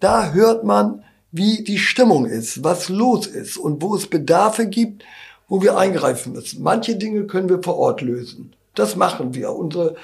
[0.00, 5.02] da hört man, wie die Stimmung ist, was los ist und wo es Bedarfe gibt,
[5.48, 6.62] wo wir eingreifen müssen.
[6.62, 8.52] Manche Dinge können wir vor Ort lösen.
[8.74, 9.52] Das machen wir.
[9.52, 9.96] Unsere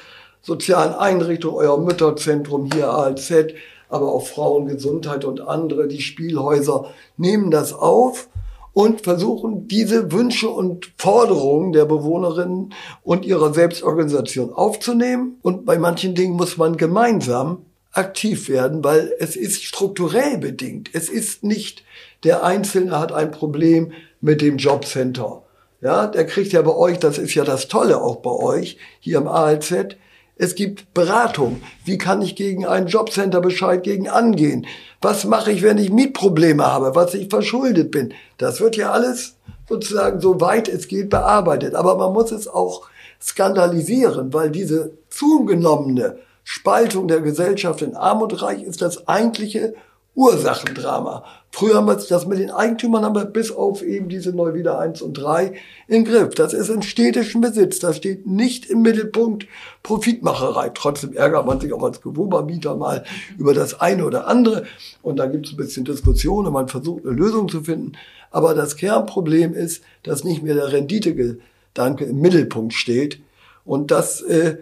[0.42, 3.54] sozialen Einrichtungen, euer Mütterzentrum hier ALZ,
[3.90, 6.86] aber auch Frauengesundheit und andere, die Spielhäuser
[7.16, 8.28] nehmen das auf
[8.72, 15.38] und versuchen, diese Wünsche und Forderungen der Bewohnerinnen und ihrer Selbstorganisation aufzunehmen.
[15.42, 20.90] Und bei manchen Dingen muss man gemeinsam aktiv werden, weil es ist strukturell bedingt.
[20.92, 21.84] Es ist nicht,
[22.24, 25.42] der Einzelne hat ein Problem mit dem Jobcenter.
[25.80, 29.18] Ja, der kriegt ja bei euch, das ist ja das Tolle auch bei euch, hier
[29.18, 29.96] im ALZ,
[30.40, 31.60] es gibt Beratung.
[31.84, 34.66] Wie kann ich gegen einen Jobcenter Bescheid gegen angehen?
[35.00, 38.14] Was mache ich, wenn ich Mietprobleme habe, was ich verschuldet bin?
[38.38, 39.36] Das wird ja alles
[39.68, 41.74] sozusagen so weit es geht bearbeitet.
[41.74, 42.88] Aber man muss es auch
[43.20, 46.18] skandalisieren, weil diese zugenommene
[46.50, 49.74] Spaltung der Gesellschaft in Arm und Reich ist das eigentliche
[50.14, 51.26] Ursachendrama.
[51.50, 55.02] Früher haben wir das mit den Eigentümern haben wir bis auf eben diese Neuwieder 1
[55.02, 55.52] und 3
[55.88, 56.34] in Griff.
[56.34, 57.80] Das ist in städtischem Besitz.
[57.80, 59.46] Das steht nicht im Mittelpunkt
[59.82, 60.70] Profitmacherei.
[60.70, 63.04] Trotzdem ärgert man sich auch als Gewohnmieter mal
[63.36, 64.64] über das eine oder andere.
[65.02, 67.92] Und da gibt es ein bisschen Diskussion und man versucht eine Lösung zu finden.
[68.30, 73.20] Aber das Kernproblem ist, dass nicht mehr der Renditegedanke im Mittelpunkt steht.
[73.66, 74.56] Und das äh,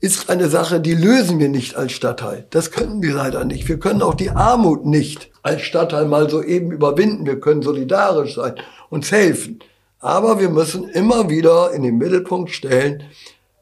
[0.00, 2.46] ist eine Sache, die lösen wir nicht als Stadtteil.
[2.50, 3.68] Das können wir leider nicht.
[3.68, 7.26] Wir können auch die Armut nicht als Stadtteil mal so eben überwinden.
[7.26, 8.54] Wir können solidarisch sein,
[8.88, 9.58] uns helfen.
[9.98, 13.04] Aber wir müssen immer wieder in den Mittelpunkt stellen,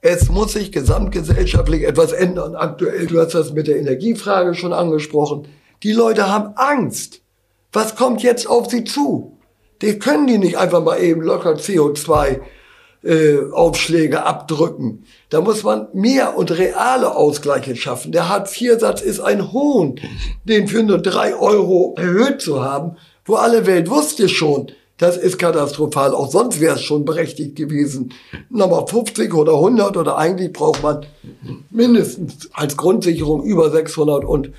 [0.00, 2.54] es muss sich gesamtgesellschaftlich etwas ändern.
[2.54, 5.48] Aktuell, du hast das mit der Energiefrage schon angesprochen.
[5.82, 7.20] Die Leute haben Angst.
[7.72, 9.36] Was kommt jetzt auf sie zu?
[9.82, 12.40] Die können die nicht einfach mal eben locker CO2
[13.08, 15.04] äh, Aufschläge abdrücken.
[15.30, 18.12] Da muss man mehr und reale Ausgleiche schaffen.
[18.12, 19.98] Der Hartz-IV-Satz ist ein Hohn,
[20.44, 25.38] den für nur drei Euro erhöht zu haben, wo alle Welt wusste schon, das ist
[25.38, 26.12] katastrophal.
[26.12, 28.12] Auch sonst wäre es schon berechtigt gewesen.
[28.50, 31.06] Nochmal 50 oder 100 oder eigentlich braucht man
[31.70, 34.52] mindestens als Grundsicherung über 680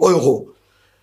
[0.00, 0.50] Euro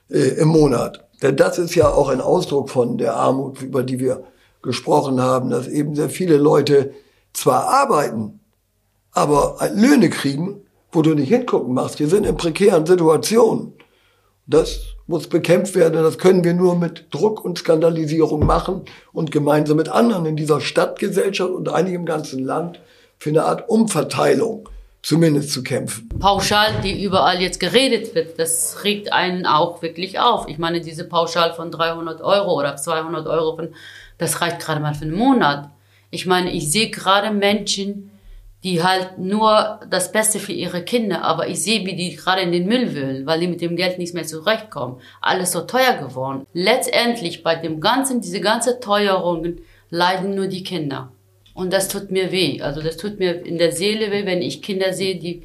[0.10, 1.04] äh, im Monat.
[1.22, 4.24] Denn das ist ja auch ein Ausdruck von der Armut, über die wir
[4.66, 6.94] gesprochen haben, dass eben sehr viele Leute
[7.32, 8.42] zwar arbeiten,
[9.12, 12.00] aber Löhne kriegen, wo du nicht hingucken machst.
[12.00, 13.74] Wir sind in prekären Situationen.
[14.48, 16.04] Das muss bekämpft werden.
[16.04, 20.62] Das können wir nur mit Druck und Skandalisierung machen und gemeinsam mit anderen in dieser
[20.62, 22.80] Stadtgesellschaft und einigen im ganzen Land
[23.18, 24.70] für eine Art Umverteilung
[25.02, 26.10] zumindest zu kämpfen.
[26.20, 30.48] Pauschal, die überall jetzt geredet wird, das regt einen auch wirklich auf.
[30.48, 33.76] Ich meine, diese Pauschal von 300 Euro oder 200 Euro von
[34.18, 35.70] das reicht gerade mal für einen Monat.
[36.12, 38.12] Ich meine, ich sehe gerade Menschen,
[38.64, 42.52] die halt nur das Beste für ihre Kinder, aber ich sehe, wie die gerade in
[42.52, 45.00] den Müll wühlen, weil die mit dem Geld nicht mehr zurechtkommen.
[45.22, 46.48] Alles so teuer geworden.
[46.54, 51.12] Letztendlich bei dem ganzen, diese ganze Teuerungen leiden nur die Kinder.
[51.54, 52.60] Und das tut mir weh.
[52.62, 55.44] Also das tut mir in der Seele weh, wenn ich Kinder sehe, die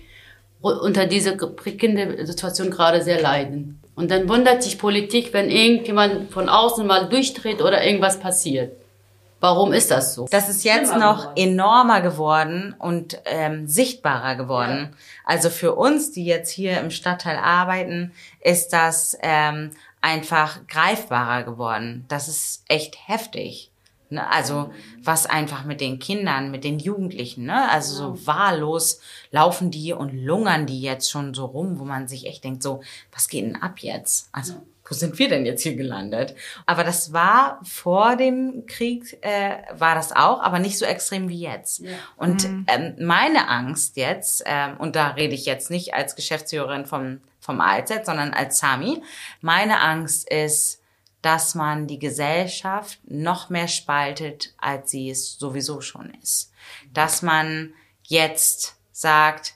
[0.63, 3.80] unter dieser Kindersituation gerade sehr leiden.
[4.01, 8.73] Und dann wundert sich Politik, wenn irgendjemand von außen mal durchdreht oder irgendwas passiert.
[9.41, 10.27] Warum ist das so?
[10.31, 14.89] Das ist jetzt noch enormer geworden und ähm, sichtbarer geworden.
[14.91, 14.99] Ja.
[15.27, 22.07] Also für uns, die jetzt hier im Stadtteil arbeiten, ist das ähm, einfach greifbarer geworden.
[22.09, 23.70] Das ist echt heftig.
[24.11, 24.29] Ne?
[24.29, 27.71] Also was einfach mit den Kindern, mit den Jugendlichen, ne?
[27.71, 32.27] Also so wahllos laufen die und lungern die jetzt schon so rum, wo man sich
[32.27, 34.29] echt denkt, so, was geht denn ab jetzt?
[34.33, 34.55] Also
[34.91, 36.35] wo sind wir denn jetzt hier gelandet?
[36.67, 41.41] Aber das war vor dem Krieg, äh, war das auch, aber nicht so extrem wie
[41.41, 41.79] jetzt.
[41.79, 41.91] Ja.
[42.17, 42.67] Und mhm.
[42.67, 47.61] ähm, meine Angst jetzt, ähm, und da rede ich jetzt nicht als Geschäftsführerin vom, vom
[47.61, 49.01] ALZ, sondern als Sami,
[49.41, 50.80] meine Angst ist,
[51.23, 56.53] dass man die Gesellschaft noch mehr spaltet, als sie es sowieso schon ist.
[56.93, 59.55] Dass man jetzt sagt,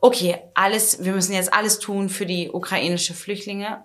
[0.00, 3.82] okay, alles, wir müssen jetzt alles tun für die ukrainische Flüchtlinge,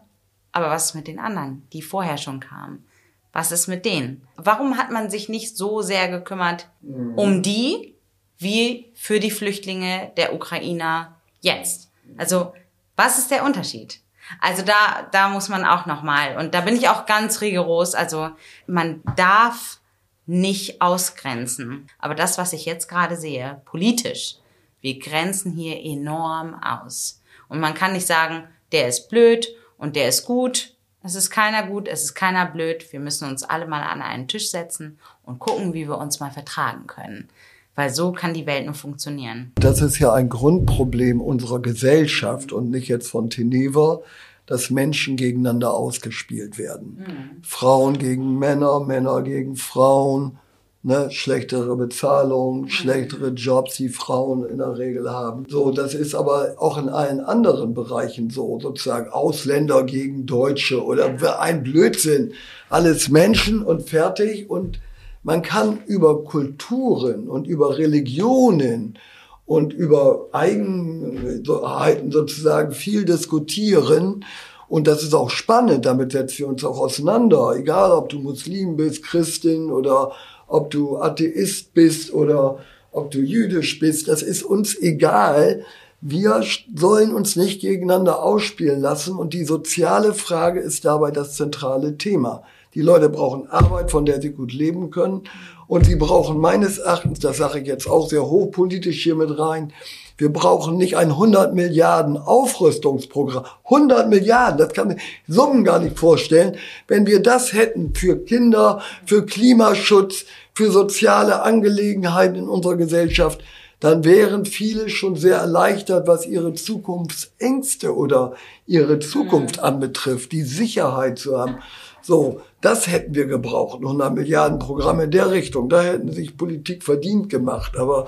[0.52, 2.86] aber was ist mit den anderen, die vorher schon kamen?
[3.32, 4.28] Was ist mit denen?
[4.36, 6.70] Warum hat man sich nicht so sehr gekümmert
[7.16, 7.96] um die,
[8.38, 11.90] wie für die Flüchtlinge der Ukrainer jetzt?
[12.18, 12.54] Also,
[12.96, 14.03] was ist der Unterschied?
[14.40, 18.32] Also da, da muss man auch nochmal, und da bin ich auch ganz rigoros, also
[18.68, 19.80] man darf
[20.26, 21.88] nicht ausgrenzen.
[22.00, 24.38] Aber das, was ich jetzt gerade sehe, politisch,
[24.82, 27.22] wir grenzen hier enorm aus.
[27.48, 30.76] Und man kann nicht sagen, der ist blöd und der ist gut.
[31.04, 32.92] Es ist keiner gut, es ist keiner blöd.
[32.92, 36.32] Wir müssen uns alle mal an einen Tisch setzen und gucken, wie wir uns mal
[36.32, 37.30] vertragen können.
[37.76, 39.52] Weil so kann die Welt nur funktionieren.
[39.56, 44.02] Das ist ja ein Grundproblem unserer Gesellschaft und nicht jetzt von Teneva,
[44.46, 46.98] dass Menschen gegeneinander ausgespielt werden.
[47.00, 47.44] Mhm.
[47.44, 50.38] Frauen gegen Männer, Männer gegen Frauen,
[50.84, 52.70] ne, schlechtere Bezahlung, mhm.
[52.70, 55.46] schlechtere Jobs, die Frauen in der Regel haben.
[55.48, 61.40] So, das ist aber auch in allen anderen Bereichen so, sozusagen Ausländer gegen Deutsche oder
[61.40, 62.34] ein Blödsinn.
[62.70, 64.80] Alles Menschen und fertig und
[65.24, 68.98] man kann über Kulturen und über Religionen
[69.46, 74.26] und über Eigenheiten sozusagen viel diskutieren.
[74.68, 77.56] Und das ist auch spannend, damit setzen wir uns auch auseinander.
[77.56, 80.12] Egal, ob du Muslim bist, Christin oder
[80.48, 82.60] ob du Atheist bist oder
[82.92, 85.66] ob du jüdisch bist, das ist uns egal.
[86.02, 86.44] Wir
[86.76, 92.44] sollen uns nicht gegeneinander ausspielen lassen und die soziale Frage ist dabei das zentrale Thema.
[92.76, 95.24] Die Leute brauchen Arbeit, von der sie gut leben können.
[95.68, 99.72] Und sie brauchen meines Erachtens, das sage ich jetzt auch sehr hochpolitisch hier mit rein,
[100.18, 103.46] wir brauchen nicht ein 100 Milliarden Aufrüstungsprogramm.
[103.66, 106.56] 100 Milliarden, das kann man Summen gar nicht vorstellen.
[106.88, 113.42] Wenn wir das hätten für Kinder, für Klimaschutz, für soziale Angelegenheiten in unserer Gesellschaft,
[113.84, 118.34] dann wären viele schon sehr erleichtert, was ihre Zukunftsängste oder
[118.66, 119.64] ihre Zukunft mhm.
[119.64, 121.58] anbetrifft, die Sicherheit zu haben.
[122.02, 125.68] So, das hätten wir gebraucht, 100 Milliarden Programme in der Richtung.
[125.68, 127.76] Da hätten sich Politik verdient gemacht.
[127.78, 128.08] Aber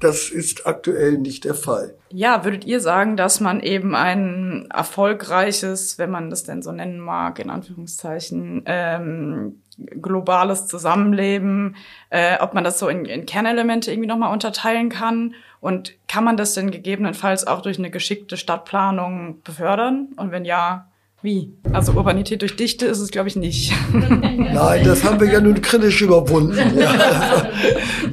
[0.00, 1.94] das ist aktuell nicht der Fall.
[2.08, 6.98] Ja, würdet ihr sagen, dass man eben ein erfolgreiches, wenn man das denn so nennen
[6.98, 9.60] mag, in Anführungszeichen, ähm,
[10.00, 11.76] globales Zusammenleben,
[12.10, 15.34] äh, ob man das so in, in Kernelemente irgendwie nochmal unterteilen kann?
[15.60, 20.08] Und kann man das denn gegebenenfalls auch durch eine geschickte Stadtplanung befördern?
[20.16, 20.86] Und wenn ja,
[21.22, 21.52] wie?
[21.72, 23.72] Also Urbanität durch Dichte ist es, glaube ich, nicht.
[23.92, 26.56] Nein, das haben wir ja nun kritisch überwunden.
[26.80, 27.50] Ja.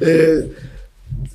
[0.00, 0.50] äh,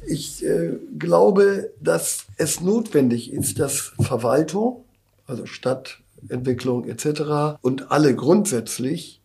[0.06, 4.84] ich äh, glaube, dass es notwendig ist, dass Verwaltung,
[5.26, 7.58] also Stadtentwicklung etc.
[7.62, 9.22] und alle grundsätzlich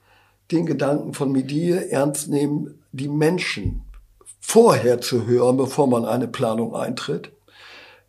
[0.50, 3.82] den Gedanken von Medie ernst nehmen, die Menschen
[4.40, 7.30] vorher zu hören, bevor man eine Planung eintritt,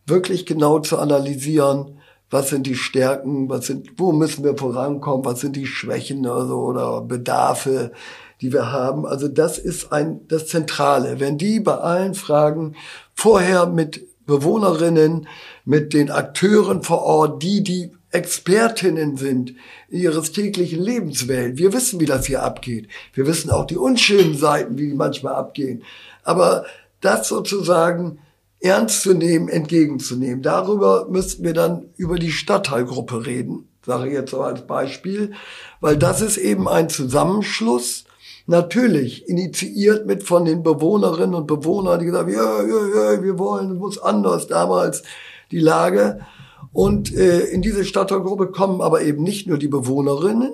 [0.05, 1.99] wirklich genau zu analysieren,
[2.29, 6.59] was sind die Stärken, was sind, wo müssen wir vorankommen, was sind die Schwächen also,
[6.59, 7.91] oder Bedarfe,
[8.39, 9.05] die wir haben.
[9.05, 11.19] Also das ist ein, das Zentrale.
[11.19, 12.75] Wenn die bei allen Fragen
[13.13, 15.27] vorher mit Bewohnerinnen,
[15.65, 19.53] mit den Akteuren vor Ort, die die Expertinnen sind
[19.89, 21.57] ihres täglichen Lebenswelt.
[21.57, 22.87] Wir wissen, wie das hier abgeht.
[23.13, 25.83] Wir wissen auch die unschönen Seiten, wie die manchmal abgehen.
[26.23, 26.65] Aber
[27.01, 28.19] das sozusagen
[28.59, 30.41] ernst zu nehmen, entgegenzunehmen.
[30.41, 35.33] Darüber müssten wir dann über die Stadtteilgruppe reden, sage ich jetzt so als Beispiel,
[35.79, 38.05] weil das ist eben ein Zusammenschluss
[38.47, 43.37] natürlich initiiert mit von den Bewohnerinnen und Bewohnern, die gesagt haben, ja, ja, ja, wir
[43.37, 45.03] wollen, es muss anders damals
[45.51, 46.19] die Lage.
[46.71, 50.51] Und äh, in diese Stadtteilgruppe kommen aber eben nicht nur die Bewohnerinnen,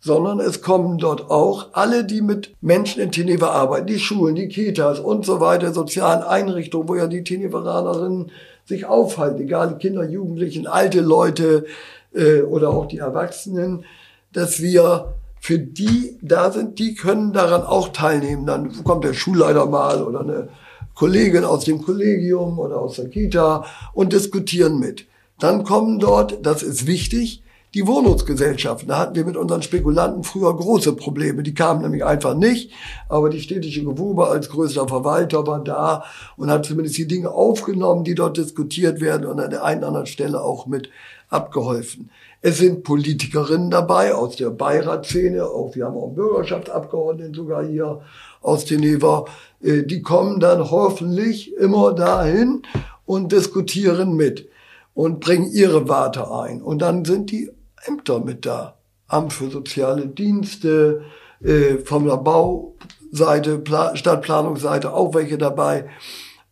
[0.00, 4.48] sondern es kommen dort auch alle, die mit Menschen in Teneva arbeiten, die Schulen, die
[4.48, 8.30] Kitas und so weiter, sozialen Einrichtungen, wo ja die Teneveranerinnen
[8.64, 11.66] sich aufhalten, egal Kinder, Jugendlichen, alte Leute
[12.14, 13.84] äh, oder auch die Erwachsenen,
[14.32, 18.46] dass wir für die da sind, die können daran auch teilnehmen.
[18.46, 20.48] Dann kommt der Schulleiter mal oder eine
[20.94, 25.06] Kollegin aus dem Kollegium oder aus der Kita und diskutieren mit.
[25.40, 27.42] Dann kommen dort, das ist wichtig,
[27.74, 28.88] die Wohnungsgesellschaften.
[28.88, 31.42] Da hatten wir mit unseren Spekulanten früher große Probleme.
[31.42, 32.72] Die kamen nämlich einfach nicht.
[33.08, 36.04] Aber die städtische Gewube als größter Verwalter war da
[36.36, 39.88] und hat zumindest die Dinge aufgenommen, die dort diskutiert werden und an der einen oder
[39.88, 40.90] anderen Stelle auch mit
[41.28, 42.10] abgeholfen.
[42.42, 48.00] Es sind Politikerinnen dabei aus der Beiratsszene, auch wir haben auch Bürgerschaftsabgeordneten sogar hier
[48.40, 49.26] aus Geneva.
[49.62, 52.62] Äh, die kommen dann hoffentlich immer dahin
[53.06, 54.49] und diskutieren mit
[55.00, 56.60] und bringen ihre Warte ein.
[56.60, 57.50] Und dann sind die
[57.86, 58.76] Ämter mit da.
[59.08, 61.04] Amt für soziale Dienste,
[61.42, 63.62] äh, von der Bauseite,
[63.94, 65.86] Stadtplanungsseite auch welche dabei.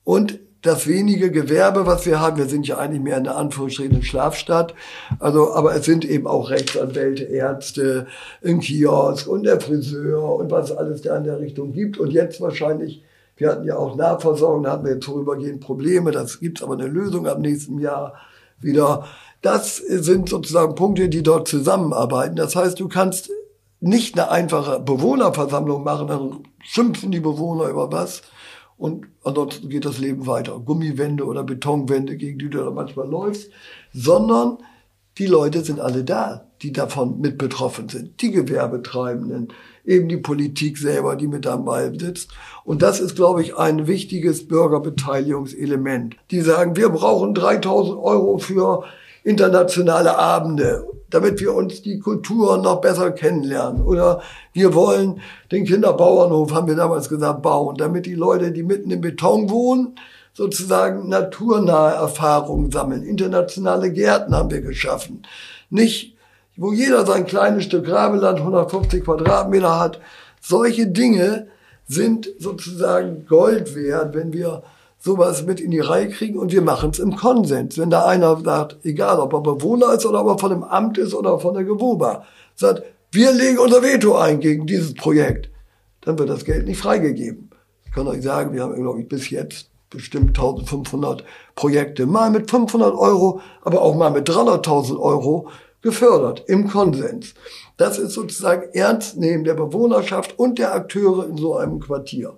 [0.02, 4.02] Und das wenige Gewerbe, was wir haben, wir sind ja eigentlich mehr in der Anführungsstrichen
[4.02, 4.74] Schlafstadt,
[5.20, 8.06] also, aber es sind eben auch Rechtsanwälte, Ärzte,
[8.42, 11.98] ein Kiosk und der Friseur und was alles da in der Richtung gibt.
[11.98, 13.04] Und jetzt wahrscheinlich,
[13.36, 16.86] wir hatten ja auch Nahversorgung, da hatten wir jetzt vorübergehend Probleme, das gibt's aber eine
[16.86, 18.14] Lösung ab nächsten Jahr
[18.60, 19.06] wieder.
[19.42, 22.36] Das sind sozusagen Punkte, die dort zusammenarbeiten.
[22.36, 23.30] Das heißt, du kannst
[23.80, 28.22] nicht eine einfache Bewohnerversammlung machen, dann schimpfen die Bewohner über was,
[28.78, 30.60] und ansonsten geht das Leben weiter.
[30.60, 33.50] Gummiwände oder Betonwände, gegen die du da manchmal läufst,
[33.92, 34.58] sondern
[35.18, 38.20] die Leute sind alle da, die davon mit betroffen sind.
[38.20, 39.48] Die Gewerbetreibenden,
[39.84, 42.30] eben die Politik selber, die mit dabei sitzt.
[42.64, 46.16] Und das ist, glaube ich, ein wichtiges Bürgerbeteiligungselement.
[46.30, 48.84] Die sagen, wir brauchen 3000 Euro für
[49.24, 53.82] internationale Abende damit wir uns die Kultur noch besser kennenlernen.
[53.82, 54.20] Oder
[54.52, 59.00] wir wollen den Kinderbauernhof, haben wir damals gesagt, bauen, damit die Leute, die mitten im
[59.00, 59.94] Beton wohnen,
[60.34, 63.02] sozusagen naturnahe Erfahrungen sammeln.
[63.02, 65.22] Internationale Gärten haben wir geschaffen.
[65.70, 66.16] Nicht,
[66.58, 70.00] wo jeder sein kleines Stück Rabeland, 150 Quadratmeter hat.
[70.40, 71.46] Solche Dinge
[71.86, 74.64] sind sozusagen Gold wert, wenn wir
[74.98, 77.78] sowas mit in die Reihe kriegen und wir machen es im Konsens.
[77.78, 80.98] Wenn da einer sagt, egal ob er Bewohner ist oder ob er von dem Amt
[80.98, 82.24] ist oder von der Gewoba,
[82.56, 82.82] sagt,
[83.12, 85.50] wir legen unser Veto ein gegen dieses Projekt,
[86.00, 87.50] dann wird das Geld nicht freigegeben.
[87.86, 91.24] Ich kann euch sagen, wir haben, glaube ich, bis jetzt bestimmt 1500
[91.54, 95.48] Projekte, mal mit 500 Euro, aber auch mal mit 300.000 Euro
[95.88, 97.32] gefördert im Konsens.
[97.78, 102.34] Das ist sozusagen Ernstnehmen der Bewohnerschaft und der Akteure in so einem Quartier.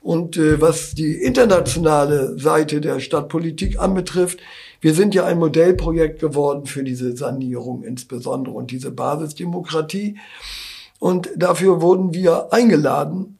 [0.00, 4.38] Und äh, was die internationale Seite der Stadtpolitik anbetrifft,
[4.80, 10.16] wir sind ja ein Modellprojekt geworden für diese Sanierung insbesondere und diese Basisdemokratie.
[10.98, 13.38] Und dafür wurden wir eingeladen.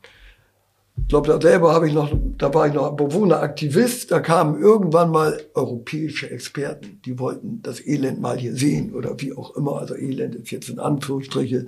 [1.03, 4.11] Ich glaube, da selber habe ich noch, da war ich noch Bewohneraktivist.
[4.11, 9.35] Da kamen irgendwann mal europäische Experten, die wollten das Elend mal hier sehen oder wie
[9.35, 9.79] auch immer.
[9.79, 11.67] Also Elend ist jetzt in Anführungsstriche.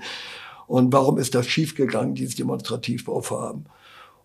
[0.67, 3.67] Und warum ist das schiefgegangen, dieses Demonstrativbauvorhaben?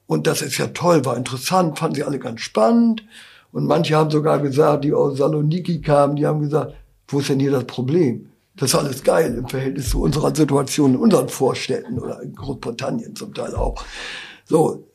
[0.08, 3.03] Und das ist ja toll, war interessant, fanden sie alle ganz spannend.
[3.51, 6.74] Und manche haben sogar gesagt, die aus Saloniki kamen, die haben gesagt,
[7.08, 8.30] wo ist denn hier das Problem?
[8.58, 13.16] Das ist alles geil im Verhältnis zu unserer Situation in unseren Vorstädten oder in Großbritannien
[13.16, 13.84] zum Teil auch.
[14.46, 14.88] So,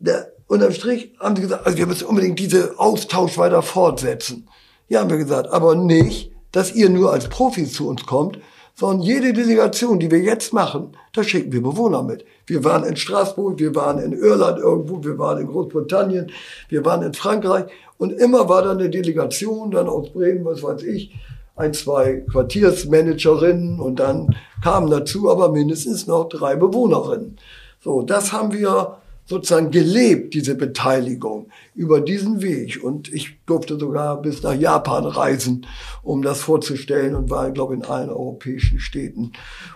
[0.00, 4.48] der, unterm Strich haben sie gesagt, also wir müssen unbedingt diese Austausch weiter fortsetzen.
[4.88, 8.38] Ja, haben wir gesagt, aber nicht, dass ihr nur als Profis zu uns kommt,
[8.74, 12.24] sondern jede Delegation, die wir jetzt machen, da schicken wir Bewohner mit.
[12.46, 16.30] Wir waren in Straßburg, wir waren in Irland irgendwo, wir waren in Großbritannien,
[16.68, 17.64] wir waren in Frankreich
[17.96, 21.14] und immer war da eine Delegation, dann aus Bremen, was weiß ich,
[21.56, 27.38] ein, zwei Quartiersmanagerinnen und dann kamen dazu aber mindestens noch drei Bewohnerinnen.
[27.86, 32.82] So, das haben wir sozusagen gelebt, diese Beteiligung über diesen Weg.
[32.82, 35.68] Und ich durfte sogar bis nach Japan reisen,
[36.02, 39.30] um das vorzustellen und war, glaube ich, in allen europäischen Städten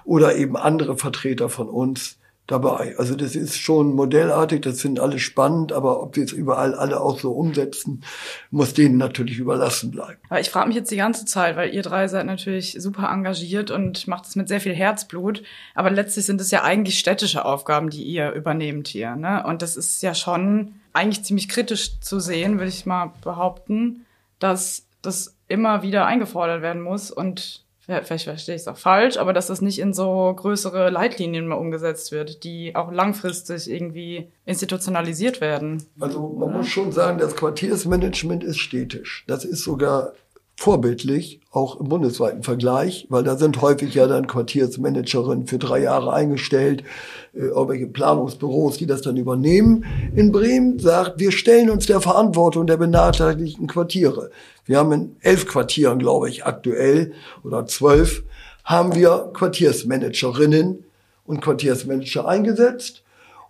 [0.04, 2.18] oder eben andere Vertreter von uns
[2.50, 2.94] dabei.
[2.98, 7.00] Also das ist schon modellartig, das sind alle spannend, aber ob sie es überall alle
[7.00, 8.02] auch so umsetzen,
[8.50, 10.18] muss denen natürlich überlassen bleiben.
[10.28, 13.70] Aber ich frage mich jetzt die ganze Zeit, weil ihr drei seid natürlich super engagiert
[13.70, 15.42] und macht es mit sehr viel Herzblut,
[15.74, 19.16] aber letztlich sind es ja eigentlich städtische Aufgaben, die ihr übernehmt hier.
[19.16, 19.44] Ne?
[19.46, 24.06] Und das ist ja schon eigentlich ziemlich kritisch zu sehen, würde ich mal behaupten,
[24.38, 29.16] dass das immer wieder eingefordert werden muss und ja, vielleicht verstehe ich es auch falsch,
[29.16, 34.30] aber dass das nicht in so größere Leitlinien mehr umgesetzt wird, die auch langfristig irgendwie
[34.46, 35.82] institutionalisiert werden.
[35.98, 39.24] Also man muss schon sagen, das Quartiersmanagement ist städtisch.
[39.26, 40.12] Das ist sogar
[40.60, 46.12] vorbildlich, auch im bundesweiten Vergleich, weil da sind häufig ja dann Quartiersmanagerinnen für drei Jahre
[46.12, 46.84] eingestellt,
[47.32, 49.86] äh, irgendwelche Planungsbüros, die das dann übernehmen.
[50.14, 54.30] In Bremen sagt, wir stellen uns der Verantwortung der benachteiligten Quartiere.
[54.66, 58.22] Wir haben in elf Quartieren, glaube ich, aktuell oder zwölf,
[58.62, 60.84] haben wir Quartiersmanagerinnen
[61.24, 63.02] und Quartiersmanager eingesetzt.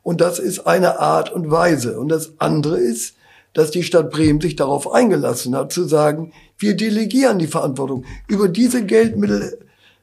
[0.05, 1.99] Und das ist eine Art und Weise.
[1.99, 3.17] Und das andere ist,
[3.53, 8.05] dass die Stadt Bremen sich darauf eingelassen hat, zu sagen, wir delegieren die Verantwortung.
[8.29, 9.59] Über diese Geldmittel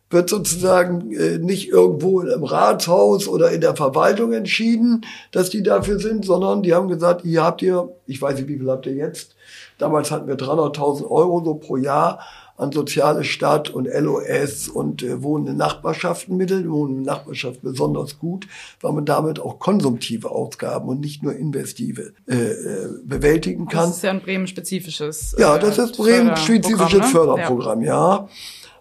[0.10, 6.00] wird sozusagen äh, nicht irgendwo im Ratshaus oder in der Verwaltung entschieden, dass die dafür
[6.00, 8.94] sind, sondern die haben gesagt, hier habt ihr, ich weiß nicht, wie viel habt ihr
[8.94, 9.36] jetzt?
[9.78, 12.20] Damals hatten wir 300.000 Euro so pro Jahr
[12.58, 18.18] an soziale Stadt und LOS und äh, Wohnen in Nachbarschaften Mittel, Wohnen in Nachbarschaft besonders
[18.18, 18.48] gut,
[18.82, 23.88] weil man damit auch konsumtive Ausgaben und nicht nur investive äh, äh bewältigen kann.
[23.88, 25.36] Das ist ja ein Bremen-spezifisches.
[25.36, 27.88] Äh, ja, das ist Bremen-spezifisches Förderprogramm, ne?
[27.88, 28.16] ja.
[28.16, 28.30] ja.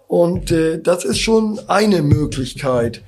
[0.08, 3.02] Und äh, das ist schon eine Möglichkeit,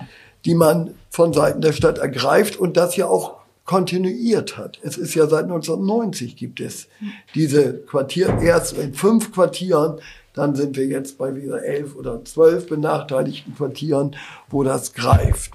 [0.44, 3.37] die man von Seiten der Stadt ergreift und das ja auch
[3.68, 4.80] kontinuiert hat.
[4.82, 6.88] Es ist ja seit 1990 gibt es
[7.34, 10.00] diese Quartier, erst in fünf Quartieren
[10.38, 14.14] dann sind wir jetzt bei wieder elf oder zwölf benachteiligten Quartieren,
[14.48, 15.50] wo das greift.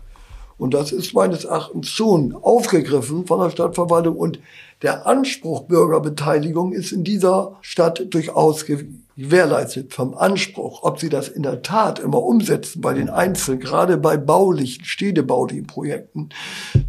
[0.58, 4.18] Und das ist meines Erachtens schon aufgegriffen von der Stadtverwaltung.
[4.18, 4.40] Und
[4.84, 10.84] der Anspruch Bürgerbeteiligung ist in dieser Stadt durchaus gewährleistet vom Anspruch.
[10.84, 15.66] Ob sie das in der Tat immer umsetzen bei den Einzelnen, gerade bei baulichen, städtebaulichen
[15.66, 16.30] Projekten,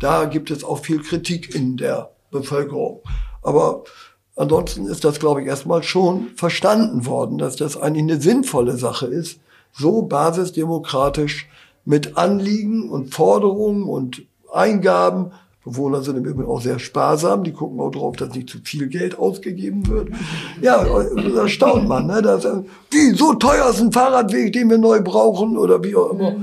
[0.00, 3.00] da gibt es auch viel Kritik in der Bevölkerung.
[3.42, 3.84] Aber
[4.36, 9.06] Ansonsten ist das, glaube ich, erstmal schon verstanden worden, dass das eigentlich eine sinnvolle Sache
[9.06, 9.38] ist,
[9.72, 11.48] so basisdemokratisch
[11.84, 14.22] mit Anliegen und Forderungen und
[14.52, 15.32] Eingaben.
[15.64, 18.88] Bewohner sind im Übrigen auch sehr sparsam, die gucken auch darauf, dass nicht zu viel
[18.88, 20.08] Geld ausgegeben wird.
[20.60, 22.20] Ja, das erstaunt man, ne?
[22.20, 22.46] Dass,
[22.90, 26.34] wie, so teuer ist ein Fahrradweg, den wir neu brauchen oder wie auch immer.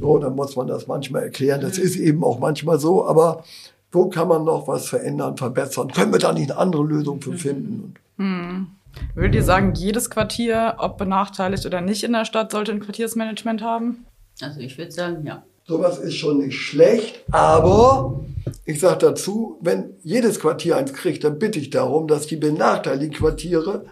[0.00, 1.60] So, dann muss man das manchmal erklären.
[1.60, 3.42] Das ist eben auch manchmal so, aber
[3.90, 5.90] wo kann man noch was verändern, verbessern?
[5.90, 7.94] Können wir da nicht eine andere Lösung für finden?
[8.18, 8.68] Hm.
[9.14, 13.62] Würdet ihr sagen, jedes Quartier, ob benachteiligt oder nicht in der Stadt, sollte ein Quartiersmanagement
[13.62, 14.04] haben?
[14.40, 15.42] Also ich würde sagen, ja.
[15.70, 18.24] Sowas ist schon nicht schlecht, aber
[18.64, 23.16] ich sage dazu, wenn jedes Quartier eins kriegt, dann bitte ich darum, dass die benachteiligten
[23.16, 23.84] Quartiere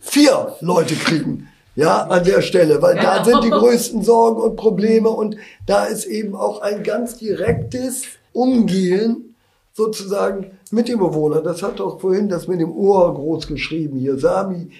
[0.00, 1.48] vier Leute kriegen.
[1.76, 6.06] Ja, an der Stelle, weil da sind die größten Sorgen und Probleme und da ist
[6.06, 9.34] eben auch ein ganz direktes Umgehen
[9.74, 11.42] sozusagen mit dem Bewohner.
[11.42, 14.18] Das hat doch vorhin das mit dem Ohr groß geschrieben hier.
[14.18, 14.70] Sami,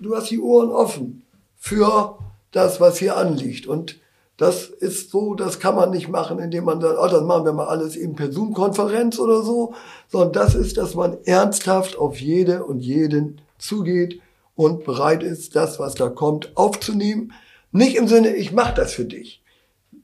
[0.00, 1.22] du hast die Ohren offen
[1.56, 2.18] für
[2.50, 3.68] das, was hier anliegt.
[3.68, 4.01] Und
[4.42, 7.52] das ist so, das kann man nicht machen, indem man sagt, oh, das machen wir
[7.52, 9.72] mal alles eben per Zoom-Konferenz oder so,
[10.08, 14.20] sondern das ist, dass man ernsthaft auf jede und jeden zugeht
[14.56, 17.32] und bereit ist, das, was da kommt, aufzunehmen.
[17.70, 19.44] Nicht im Sinne, ich mache das für dich.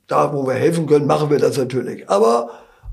[0.06, 2.08] Da, wo wir helfen können, machen wir das natürlich.
[2.08, 2.50] Aber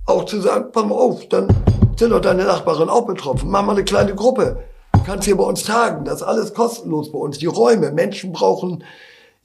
[0.08, 1.48] auch zu sagen, pass mal auf, dann
[1.96, 3.52] sind doch deine Nachbarin auch betroffen.
[3.52, 4.64] Mach mal eine kleine Gruppe.
[4.94, 6.06] Du kannst hier bei uns tagen.
[6.06, 7.38] Das ist alles kostenlos bei uns.
[7.38, 7.92] Die Räume.
[7.92, 8.84] Menschen brauchen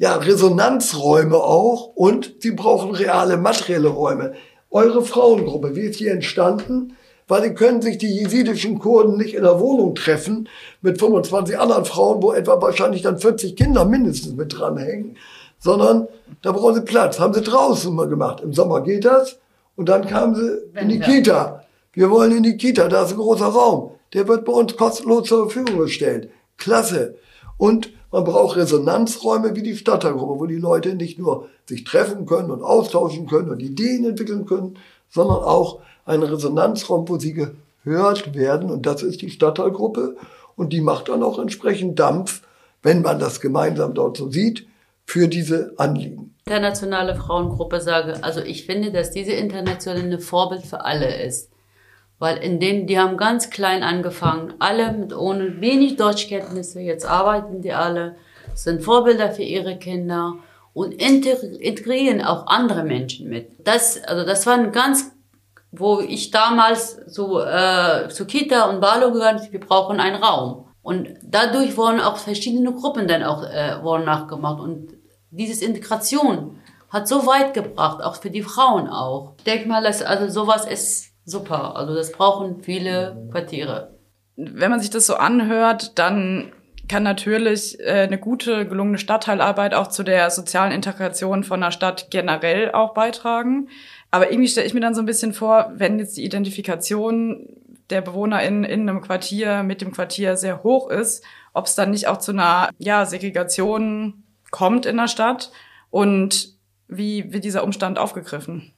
[0.01, 4.33] ja Resonanzräume auch und sie brauchen reale materielle Räume.
[4.71, 6.97] Eure Frauengruppe, wie ist die entstanden?
[7.29, 10.49] Weil die können sich die jesidischen Kurden nicht in der Wohnung treffen
[10.81, 15.19] mit 25 anderen Frauen, wo etwa wahrscheinlich dann 40 Kinder mindestens mit dranhängen,
[15.59, 16.09] sondern
[16.41, 17.21] da brauchen sie Platz.
[17.21, 18.41] Haben sie draußen mal gemacht.
[18.43, 19.39] Im Sommer geht das
[19.77, 21.63] und dann kamen sie in die Kita.
[21.93, 23.91] Wir wollen in die Kita, da ist ein großer Raum.
[24.15, 26.31] Der wird bei uns kostenlos zur Verfügung gestellt.
[26.57, 27.17] Klasse.
[27.59, 32.51] Und man braucht Resonanzräume wie die Stadtteilgruppe, wo die Leute nicht nur sich treffen können
[32.51, 34.77] und austauschen können und Ideen entwickeln können,
[35.09, 38.71] sondern auch einen Resonanzraum, wo sie gehört werden.
[38.71, 40.17] Und das ist die Stadtteilgruppe.
[40.57, 42.43] Und die macht dann auch entsprechend Dampf,
[42.83, 44.67] wenn man das gemeinsam dort so sieht,
[45.07, 46.35] für diese Anliegen.
[46.47, 51.50] Internationale Frauengruppe sage, also ich finde, dass diese internationale Vorbild für alle ist.
[52.21, 57.63] Weil in dem, die haben ganz klein angefangen, alle mit ohne wenig Deutschkenntnisse, jetzt arbeiten
[57.63, 58.15] die alle,
[58.55, 60.35] sind Vorbilder für ihre Kinder
[60.75, 63.67] und integrieren auch andere Menschen mit.
[63.67, 65.11] Das, also das war ein ganz,
[65.73, 70.67] wo ich damals so äh, zu Kita und Balo gehört, wir brauchen einen Raum.
[70.83, 74.93] Und dadurch wurden auch verschiedene Gruppen dann auch äh, wurden nachgemacht und
[75.31, 76.59] dieses Integration
[76.91, 79.35] hat so weit gebracht, auch für die Frauen auch.
[79.39, 81.77] Ich denke mal, dass also sowas ist super.
[81.77, 83.99] Also das brauchen viele Quartiere.
[84.37, 86.53] Wenn man sich das so anhört, dann
[86.89, 92.11] kann natürlich äh, eine gute, gelungene Stadtteilarbeit auch zu der sozialen Integration von einer Stadt
[92.11, 93.69] generell auch beitragen.
[94.11, 97.47] Aber irgendwie stelle ich mir dann so ein bisschen vor, wenn jetzt die Identifikation
[97.91, 102.09] der BewohnerInnen in einem Quartier mit dem Quartier sehr hoch ist, ob es dann nicht
[102.09, 105.53] auch zu einer ja, Segregation kommt in der Stadt
[105.91, 106.55] und
[106.89, 108.73] wie wird dieser Umstand aufgegriffen?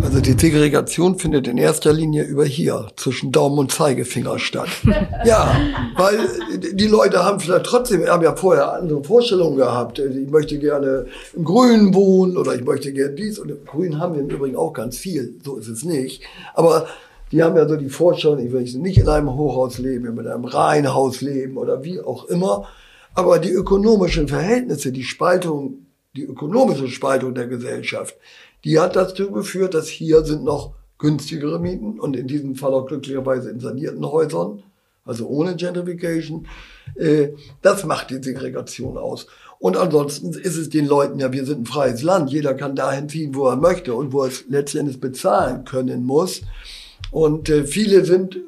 [0.00, 4.68] Also die Segregation findet in erster Linie über hier zwischen Daumen und Zeigefinger statt.
[5.24, 5.56] ja,
[5.96, 6.18] weil
[6.72, 9.98] die Leute haben vielleicht trotzdem, haben ja vorher andere Vorstellungen gehabt.
[9.98, 14.14] Ich möchte gerne im Grünen wohnen oder ich möchte gerne dies und im Grünen haben
[14.14, 15.34] wir im Übrigen auch ganz viel.
[15.44, 16.22] So ist es nicht.
[16.54, 16.86] Aber
[17.32, 20.44] die haben ja so die Vorstellung, ich will nicht in einem Hochhaus leben, in einem
[20.44, 22.68] Reihenhaus leben oder wie auch immer.
[23.14, 28.14] Aber die ökonomischen Verhältnisse, die Spaltung, die ökonomische Spaltung der Gesellschaft,
[28.64, 32.86] die hat dazu geführt, dass hier sind noch günstigere Mieten und in diesem Fall auch
[32.86, 34.62] glücklicherweise in sanierten Häusern,
[35.04, 36.46] also ohne Gentrification.
[36.96, 37.28] Äh,
[37.62, 39.26] das macht die Segregation aus.
[39.58, 43.08] Und ansonsten ist es den Leuten ja, wir sind ein freies Land, jeder kann dahin
[43.08, 46.42] ziehen, wo er möchte und wo er es letztendlich bezahlen können muss.
[47.10, 48.38] Und äh, viele sind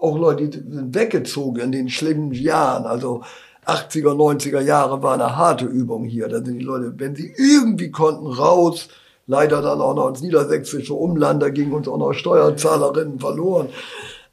[0.00, 3.22] auch Leute, die sind weggezogen in den schlimmen Jahren, also
[3.66, 6.28] 80er, 90er Jahre war eine harte Übung hier.
[6.28, 8.88] Da sind die Leute, wenn sie irgendwie konnten, raus,
[9.26, 13.68] leider dann auch noch ins niedersächsische Umland, da gingen uns auch noch Steuerzahlerinnen verloren.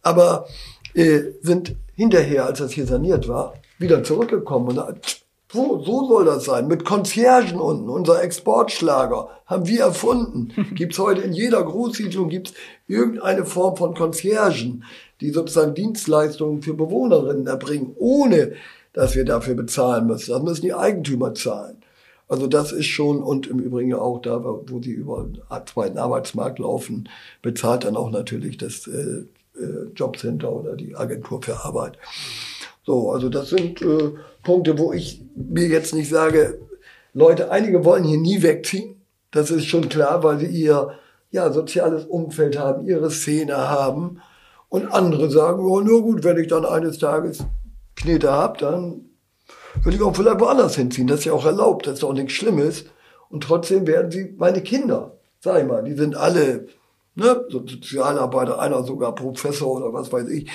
[0.02, 0.48] Aber
[0.94, 6.46] äh, sind hinterher, als das hier saniert war, wieder zurückgekommen und so, so soll das
[6.46, 6.68] sein.
[6.68, 10.52] Mit Conciergen unten, unser Exportschlager, haben wir erfunden.
[10.76, 12.54] Gibt's heute in jeder Großsiedlung gibt's
[12.88, 14.84] irgendeine Form von Conciergen,
[15.22, 18.54] die sozusagen Dienstleistungen für Bewohnerinnen erbringen, ohne
[18.94, 20.32] dass wir dafür bezahlen müssen.
[20.32, 21.83] Das müssen die Eigentümer zahlen.
[22.34, 26.58] Also das ist schon, und im Übrigen auch da, wo sie über den zweiten Arbeitsmarkt
[26.58, 27.08] laufen,
[27.44, 29.26] bezahlt dann auch natürlich das äh,
[29.56, 32.00] äh, Jobcenter oder die Agentur für Arbeit.
[32.88, 36.58] So, also das sind äh, Punkte, wo ich mir jetzt nicht sage,
[37.14, 38.96] Leute, einige wollen hier nie wegziehen.
[39.30, 40.98] Das ist schon klar, weil sie ihr
[41.30, 44.24] ja, soziales Umfeld haben, ihre Szene haben.
[44.70, 47.46] Und andere sagen, oh, nur gut, wenn ich dann eines Tages
[47.96, 49.13] Knete habe, dann
[49.82, 51.08] würde ich auch vielleicht woanders hinziehen.
[51.08, 52.86] Das ist ja auch erlaubt, das ist auch nichts Schlimmes.
[53.30, 56.68] Und trotzdem werden sie meine Kinder, sag ich mal, die sind alle
[57.16, 60.50] ne, so Sozialarbeiter, einer sogar Professor oder was weiß ich.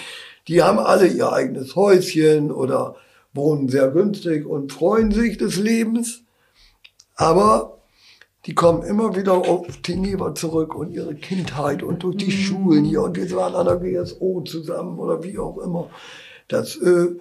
[0.47, 2.97] Die haben alle ihr eigenes Häuschen oder
[3.35, 6.23] wohnen sehr günstig und freuen sich des Lebens.
[7.17, 7.79] Aber
[8.47, 12.31] die kommen immer wieder auf Teneva zurück und ihre Kindheit und durch die mhm.
[12.31, 15.91] Schulen hier und wir waren an der GSO zusammen oder wie auch immer.
[16.47, 17.17] Das äh,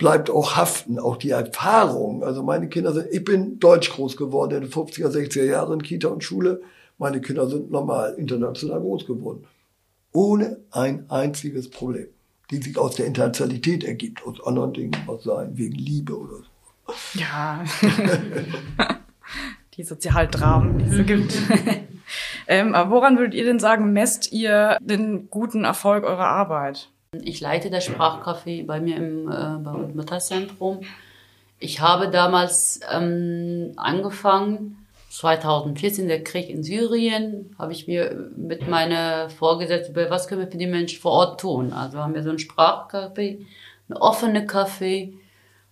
[0.00, 2.24] bleibt auch haften, auch die Erfahrung.
[2.24, 6.08] Also meine Kinder sind, ich bin deutsch groß geworden in den 50er, 60er Jahren, Kita
[6.08, 6.62] und Schule.
[6.96, 9.44] Meine Kinder sind normal international groß geworden.
[10.12, 12.08] Ohne ein einziges Problem,
[12.50, 17.20] die sich aus der Internationalität ergibt, aus anderen Dingen was sein, wegen Liebe oder so.
[17.20, 17.62] Ja.
[19.76, 21.34] die Sozialdramen, die es so gibt.
[22.48, 26.88] ähm, aber woran würdet ihr denn sagen, messt ihr den guten Erfolg eurer Arbeit?
[27.22, 29.58] Ich leite das Sprachcafé bei mir im äh,
[29.94, 30.82] Mutterzentrum.
[31.58, 39.28] Ich habe damals ähm, angefangen, 2014, der Krieg in Syrien, habe ich mir mit meiner
[39.28, 41.72] Vorgesetzten über was können wir für die Menschen vor Ort tun.
[41.72, 43.44] Also haben wir so ein Sprachcafé,
[43.88, 45.12] eine offene Café,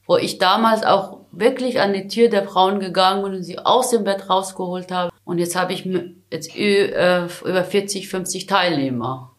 [0.09, 3.91] wo ich damals auch wirklich an die Tür der Frauen gegangen bin und sie aus
[3.91, 5.13] dem Bett rausgeholt habe.
[5.25, 5.89] Und jetzt habe ich
[6.33, 9.31] jetzt äh, über 40, 50 Teilnehmer,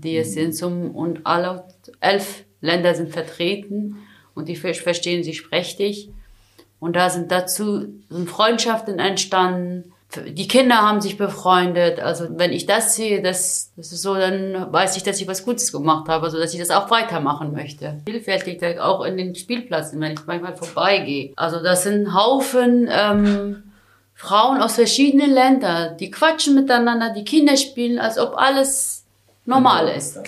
[0.00, 1.64] die es sind zum, und alle
[2.00, 3.98] elf Länder sind vertreten
[4.34, 6.10] und die verstehen sich prächtig.
[6.78, 9.92] Und da sind dazu sind Freundschaften entstanden.
[10.28, 12.00] Die Kinder haben sich befreundet.
[12.00, 15.44] Also wenn ich das sehe, das, das ist so, dann weiß ich, dass ich was
[15.44, 18.02] Gutes gemacht habe, also dass ich das auch weitermachen möchte.
[18.06, 21.32] Vielfältig auch in den Spielplätzen, wenn ich manchmal vorbeigehe.
[21.36, 23.62] Also das sind Haufen ähm,
[24.16, 29.05] Frauen aus verschiedenen Ländern, die quatschen miteinander, die Kinder spielen, als ob alles
[29.46, 30.18] normal ist.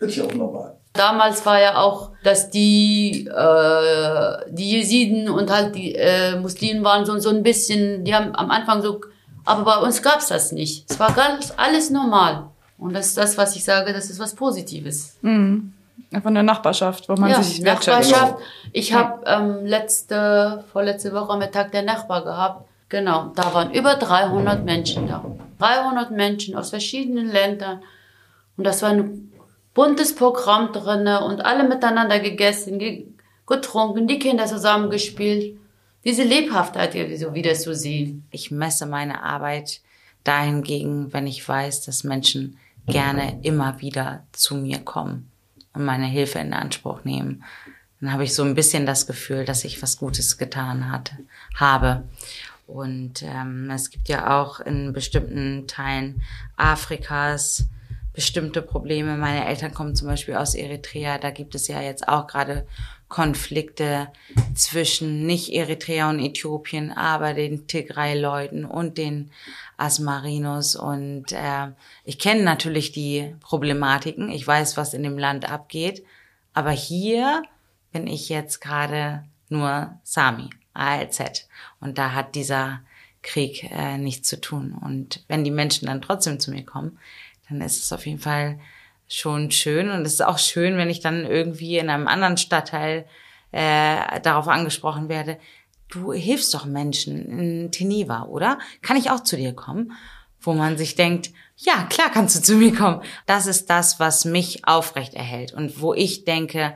[0.00, 0.76] Ist ja auch normal.
[0.92, 7.06] Damals war ja auch, dass die, äh, die Jesiden und halt die äh, Muslimen waren
[7.06, 9.00] so, so ein bisschen, die haben am Anfang so,
[9.44, 10.90] aber bei uns gab's das nicht.
[10.90, 12.48] Es war ganz, alles normal.
[12.76, 15.16] Und das ist das, was ich sage, das ist was Positives.
[15.22, 15.74] Mhm.
[16.22, 18.10] Von der Nachbarschaft, wo man ja, sich wertschätzt.
[18.10, 18.42] Nachbarschaft.
[18.72, 22.68] Ich habe ähm, letzte, vorletzte Woche am Tag der Nachbar gehabt.
[22.88, 25.24] Genau, da waren über 300 Menschen da.
[25.60, 27.80] 300 Menschen aus verschiedenen Ländern.
[28.60, 29.32] Und das war ein
[29.72, 33.06] buntes Programm drinne und alle miteinander gegessen, ge
[33.46, 35.58] getrunken, die Kinder zusammengespielt.
[36.04, 38.26] Diese Lebhaftheit so wieder zu sehen.
[38.30, 39.80] Ich messe meine Arbeit
[40.24, 45.30] dahingegen, wenn ich weiß, dass Menschen gerne immer wieder zu mir kommen
[45.72, 47.42] und meine Hilfe in Anspruch nehmen.
[47.98, 51.14] Dann habe ich so ein bisschen das Gefühl, dass ich was Gutes getan hatte,
[51.54, 52.02] habe.
[52.66, 56.20] Und ähm, es gibt ja auch in bestimmten Teilen
[56.58, 57.64] Afrikas
[58.12, 59.16] bestimmte Probleme.
[59.16, 61.18] Meine Eltern kommen zum Beispiel aus Eritrea.
[61.18, 62.66] Da gibt es ja jetzt auch gerade
[63.08, 64.08] Konflikte
[64.54, 69.30] zwischen nicht Eritrea und Äthiopien, aber den Tigray-Leuten und den
[69.76, 70.76] Asmarinos.
[70.76, 71.68] Und äh,
[72.04, 74.30] ich kenne natürlich die Problematiken.
[74.30, 76.04] Ich weiß, was in dem Land abgeht.
[76.52, 77.42] Aber hier
[77.92, 81.48] bin ich jetzt gerade nur Sami, ALZ.
[81.80, 82.80] Und da hat dieser
[83.22, 84.72] Krieg äh, nichts zu tun.
[84.80, 86.98] Und wenn die Menschen dann trotzdem zu mir kommen,
[87.50, 88.58] dann ist es auf jeden Fall
[89.08, 89.90] schon schön.
[89.90, 93.06] Und es ist auch schön, wenn ich dann irgendwie in einem anderen Stadtteil
[93.52, 95.38] äh, darauf angesprochen werde,
[95.88, 98.58] du hilfst doch Menschen in Teneva, oder?
[98.80, 99.92] Kann ich auch zu dir kommen?
[100.40, 103.02] Wo man sich denkt, ja, klar kannst du zu mir kommen.
[103.26, 106.74] Das ist das, was mich aufrecht erhält und wo ich denke,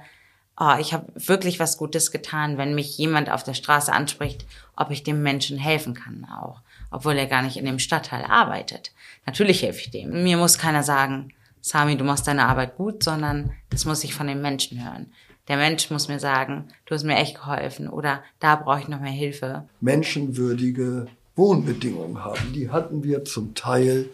[0.59, 4.45] oh, ich habe wirklich was Gutes getan, wenn mich jemand auf der Straße anspricht,
[4.77, 6.61] ob ich dem Menschen helfen kann auch,
[6.95, 8.93] obwohl er gar nicht in dem Stadtteil arbeitet.
[9.27, 10.23] Natürlich helfe ich dem.
[10.23, 14.29] Mir muss keiner sagen, Sami, du machst deine Arbeit gut, sondern das muss ich von
[14.29, 15.13] den Menschen hören.
[15.49, 19.01] Der Mensch muss mir sagen, du hast mir echt geholfen oder da brauche ich noch
[19.01, 19.69] mehr Hilfe.
[19.81, 22.53] Menschenwürdige Wohnbedingungen haben.
[22.53, 24.09] Die hatten wir zum Teil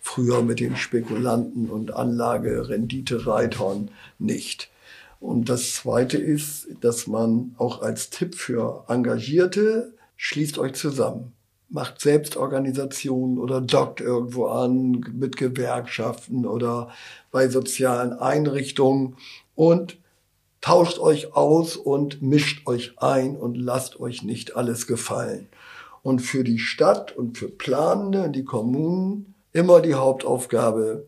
[0.00, 4.68] früher mit den Spekulanten und Anlagerenditereitern nicht.
[5.20, 11.34] Und das Zweite ist, dass man auch als Tipp für Engagierte schließt euch zusammen
[11.68, 16.90] macht Selbstorganisationen oder dockt irgendwo an mit Gewerkschaften oder
[17.30, 19.16] bei sozialen Einrichtungen
[19.54, 19.98] und
[20.60, 25.48] tauscht euch aus und mischt euch ein und lasst euch nicht alles gefallen.
[26.02, 31.06] Und für die Stadt und für Planende, die Kommunen, immer die Hauptaufgabe,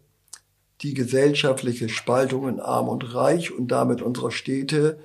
[0.83, 4.99] die gesellschaftliche Spaltung in Arm und Reich und damit unserer Städte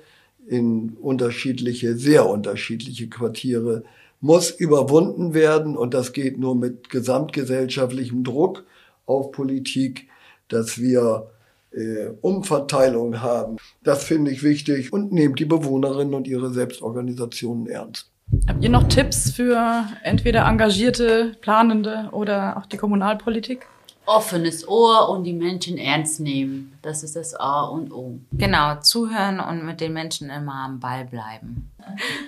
[0.46, 3.84] in unterschiedliche, sehr unterschiedliche Quartiere
[4.20, 8.64] muss überwunden werden und das geht nur mit gesamtgesellschaftlichem Druck
[9.04, 10.08] auf Politik,
[10.48, 11.30] dass wir
[11.72, 13.56] äh, Umverteilung haben.
[13.82, 18.10] Das finde ich wichtig und nehmt die Bewohnerinnen und ihre Selbstorganisationen ernst.
[18.48, 23.66] Habt ihr noch Tipps für entweder engagierte, planende oder auch die Kommunalpolitik?
[24.06, 26.78] offenes Ohr und die Menschen ernst nehmen.
[26.82, 28.18] Das ist das A und O.
[28.32, 31.70] Genau, zuhören und mit den Menschen immer am Ball bleiben.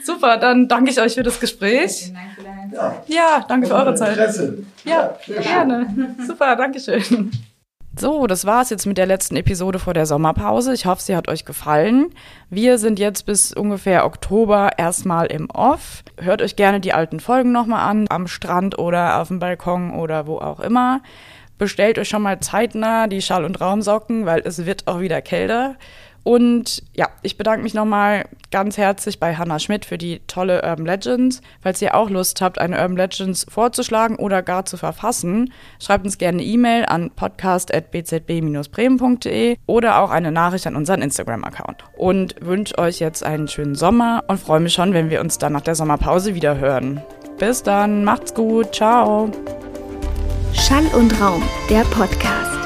[0.03, 2.05] Super, dann danke ich euch für das Gespräch.
[2.05, 3.09] Vielen Dank für deine Zeit.
[3.09, 4.11] Ja, danke für eure Zeit.
[4.11, 4.59] Interesse.
[4.85, 6.15] Ja, gerne.
[6.27, 7.31] Super, danke schön.
[7.99, 10.73] So, das war's jetzt mit der letzten Episode vor der Sommerpause.
[10.73, 12.15] Ich hoffe, sie hat euch gefallen.
[12.49, 16.05] Wir sind jetzt bis ungefähr Oktober erstmal im Off.
[16.17, 20.29] Hört euch gerne die alten Folgen nochmal an, am Strand oder auf dem Balkon oder
[20.29, 21.01] wo auch immer.
[21.59, 25.75] Bestellt euch schon mal zeitnah die Schall- und Raumsocken, weil es wird auch wieder kälter.
[26.29, 30.85] Und ja, ich bedanke mich nochmal ganz herzlich bei Hannah Schmidt für die tolle Urban
[30.85, 31.41] Legends.
[31.63, 36.19] Falls ihr auch Lust habt, eine Urban Legends vorzuschlagen oder gar zu verfassen, schreibt uns
[36.19, 41.85] gerne eine E-Mail an podcast.bzb-bremen.de oder auch eine Nachricht an unseren Instagram-Account.
[41.97, 45.55] Und wünsche euch jetzt einen schönen Sommer und freue mich schon, wenn wir uns dann
[45.55, 47.01] nach der Sommerpause wieder hören.
[47.39, 49.31] Bis dann, macht's gut, ciao.
[50.53, 52.59] Schall und Raum, der Podcast.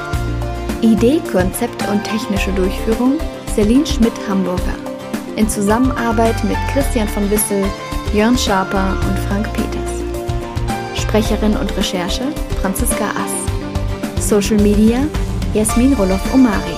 [0.81, 3.21] Idee, Konzept und technische Durchführung
[3.55, 4.76] Celine Schmidt-Hamburger.
[5.36, 7.64] In Zusammenarbeit mit Christian von Wissel,
[8.14, 9.92] Jörn Schaper und Frank Peters.
[10.94, 12.24] Sprecherin und Recherche
[12.62, 14.26] Franziska Ass.
[14.26, 15.00] Social Media
[15.53, 16.76] Jasmin Roloff-Omari.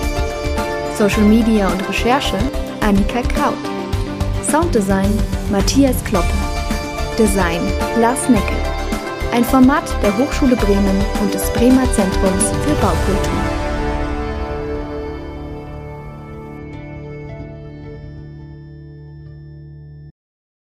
[0.98, 2.38] Social Media und Recherche
[2.80, 3.54] Annika Kraut.
[4.50, 5.12] Sounddesign
[5.52, 6.26] Matthias Kloppe.
[7.16, 7.60] Design
[8.00, 8.58] Lars Neckel.
[9.32, 13.43] Ein Format der Hochschule Bremen und des Bremer Zentrums für Baukultur.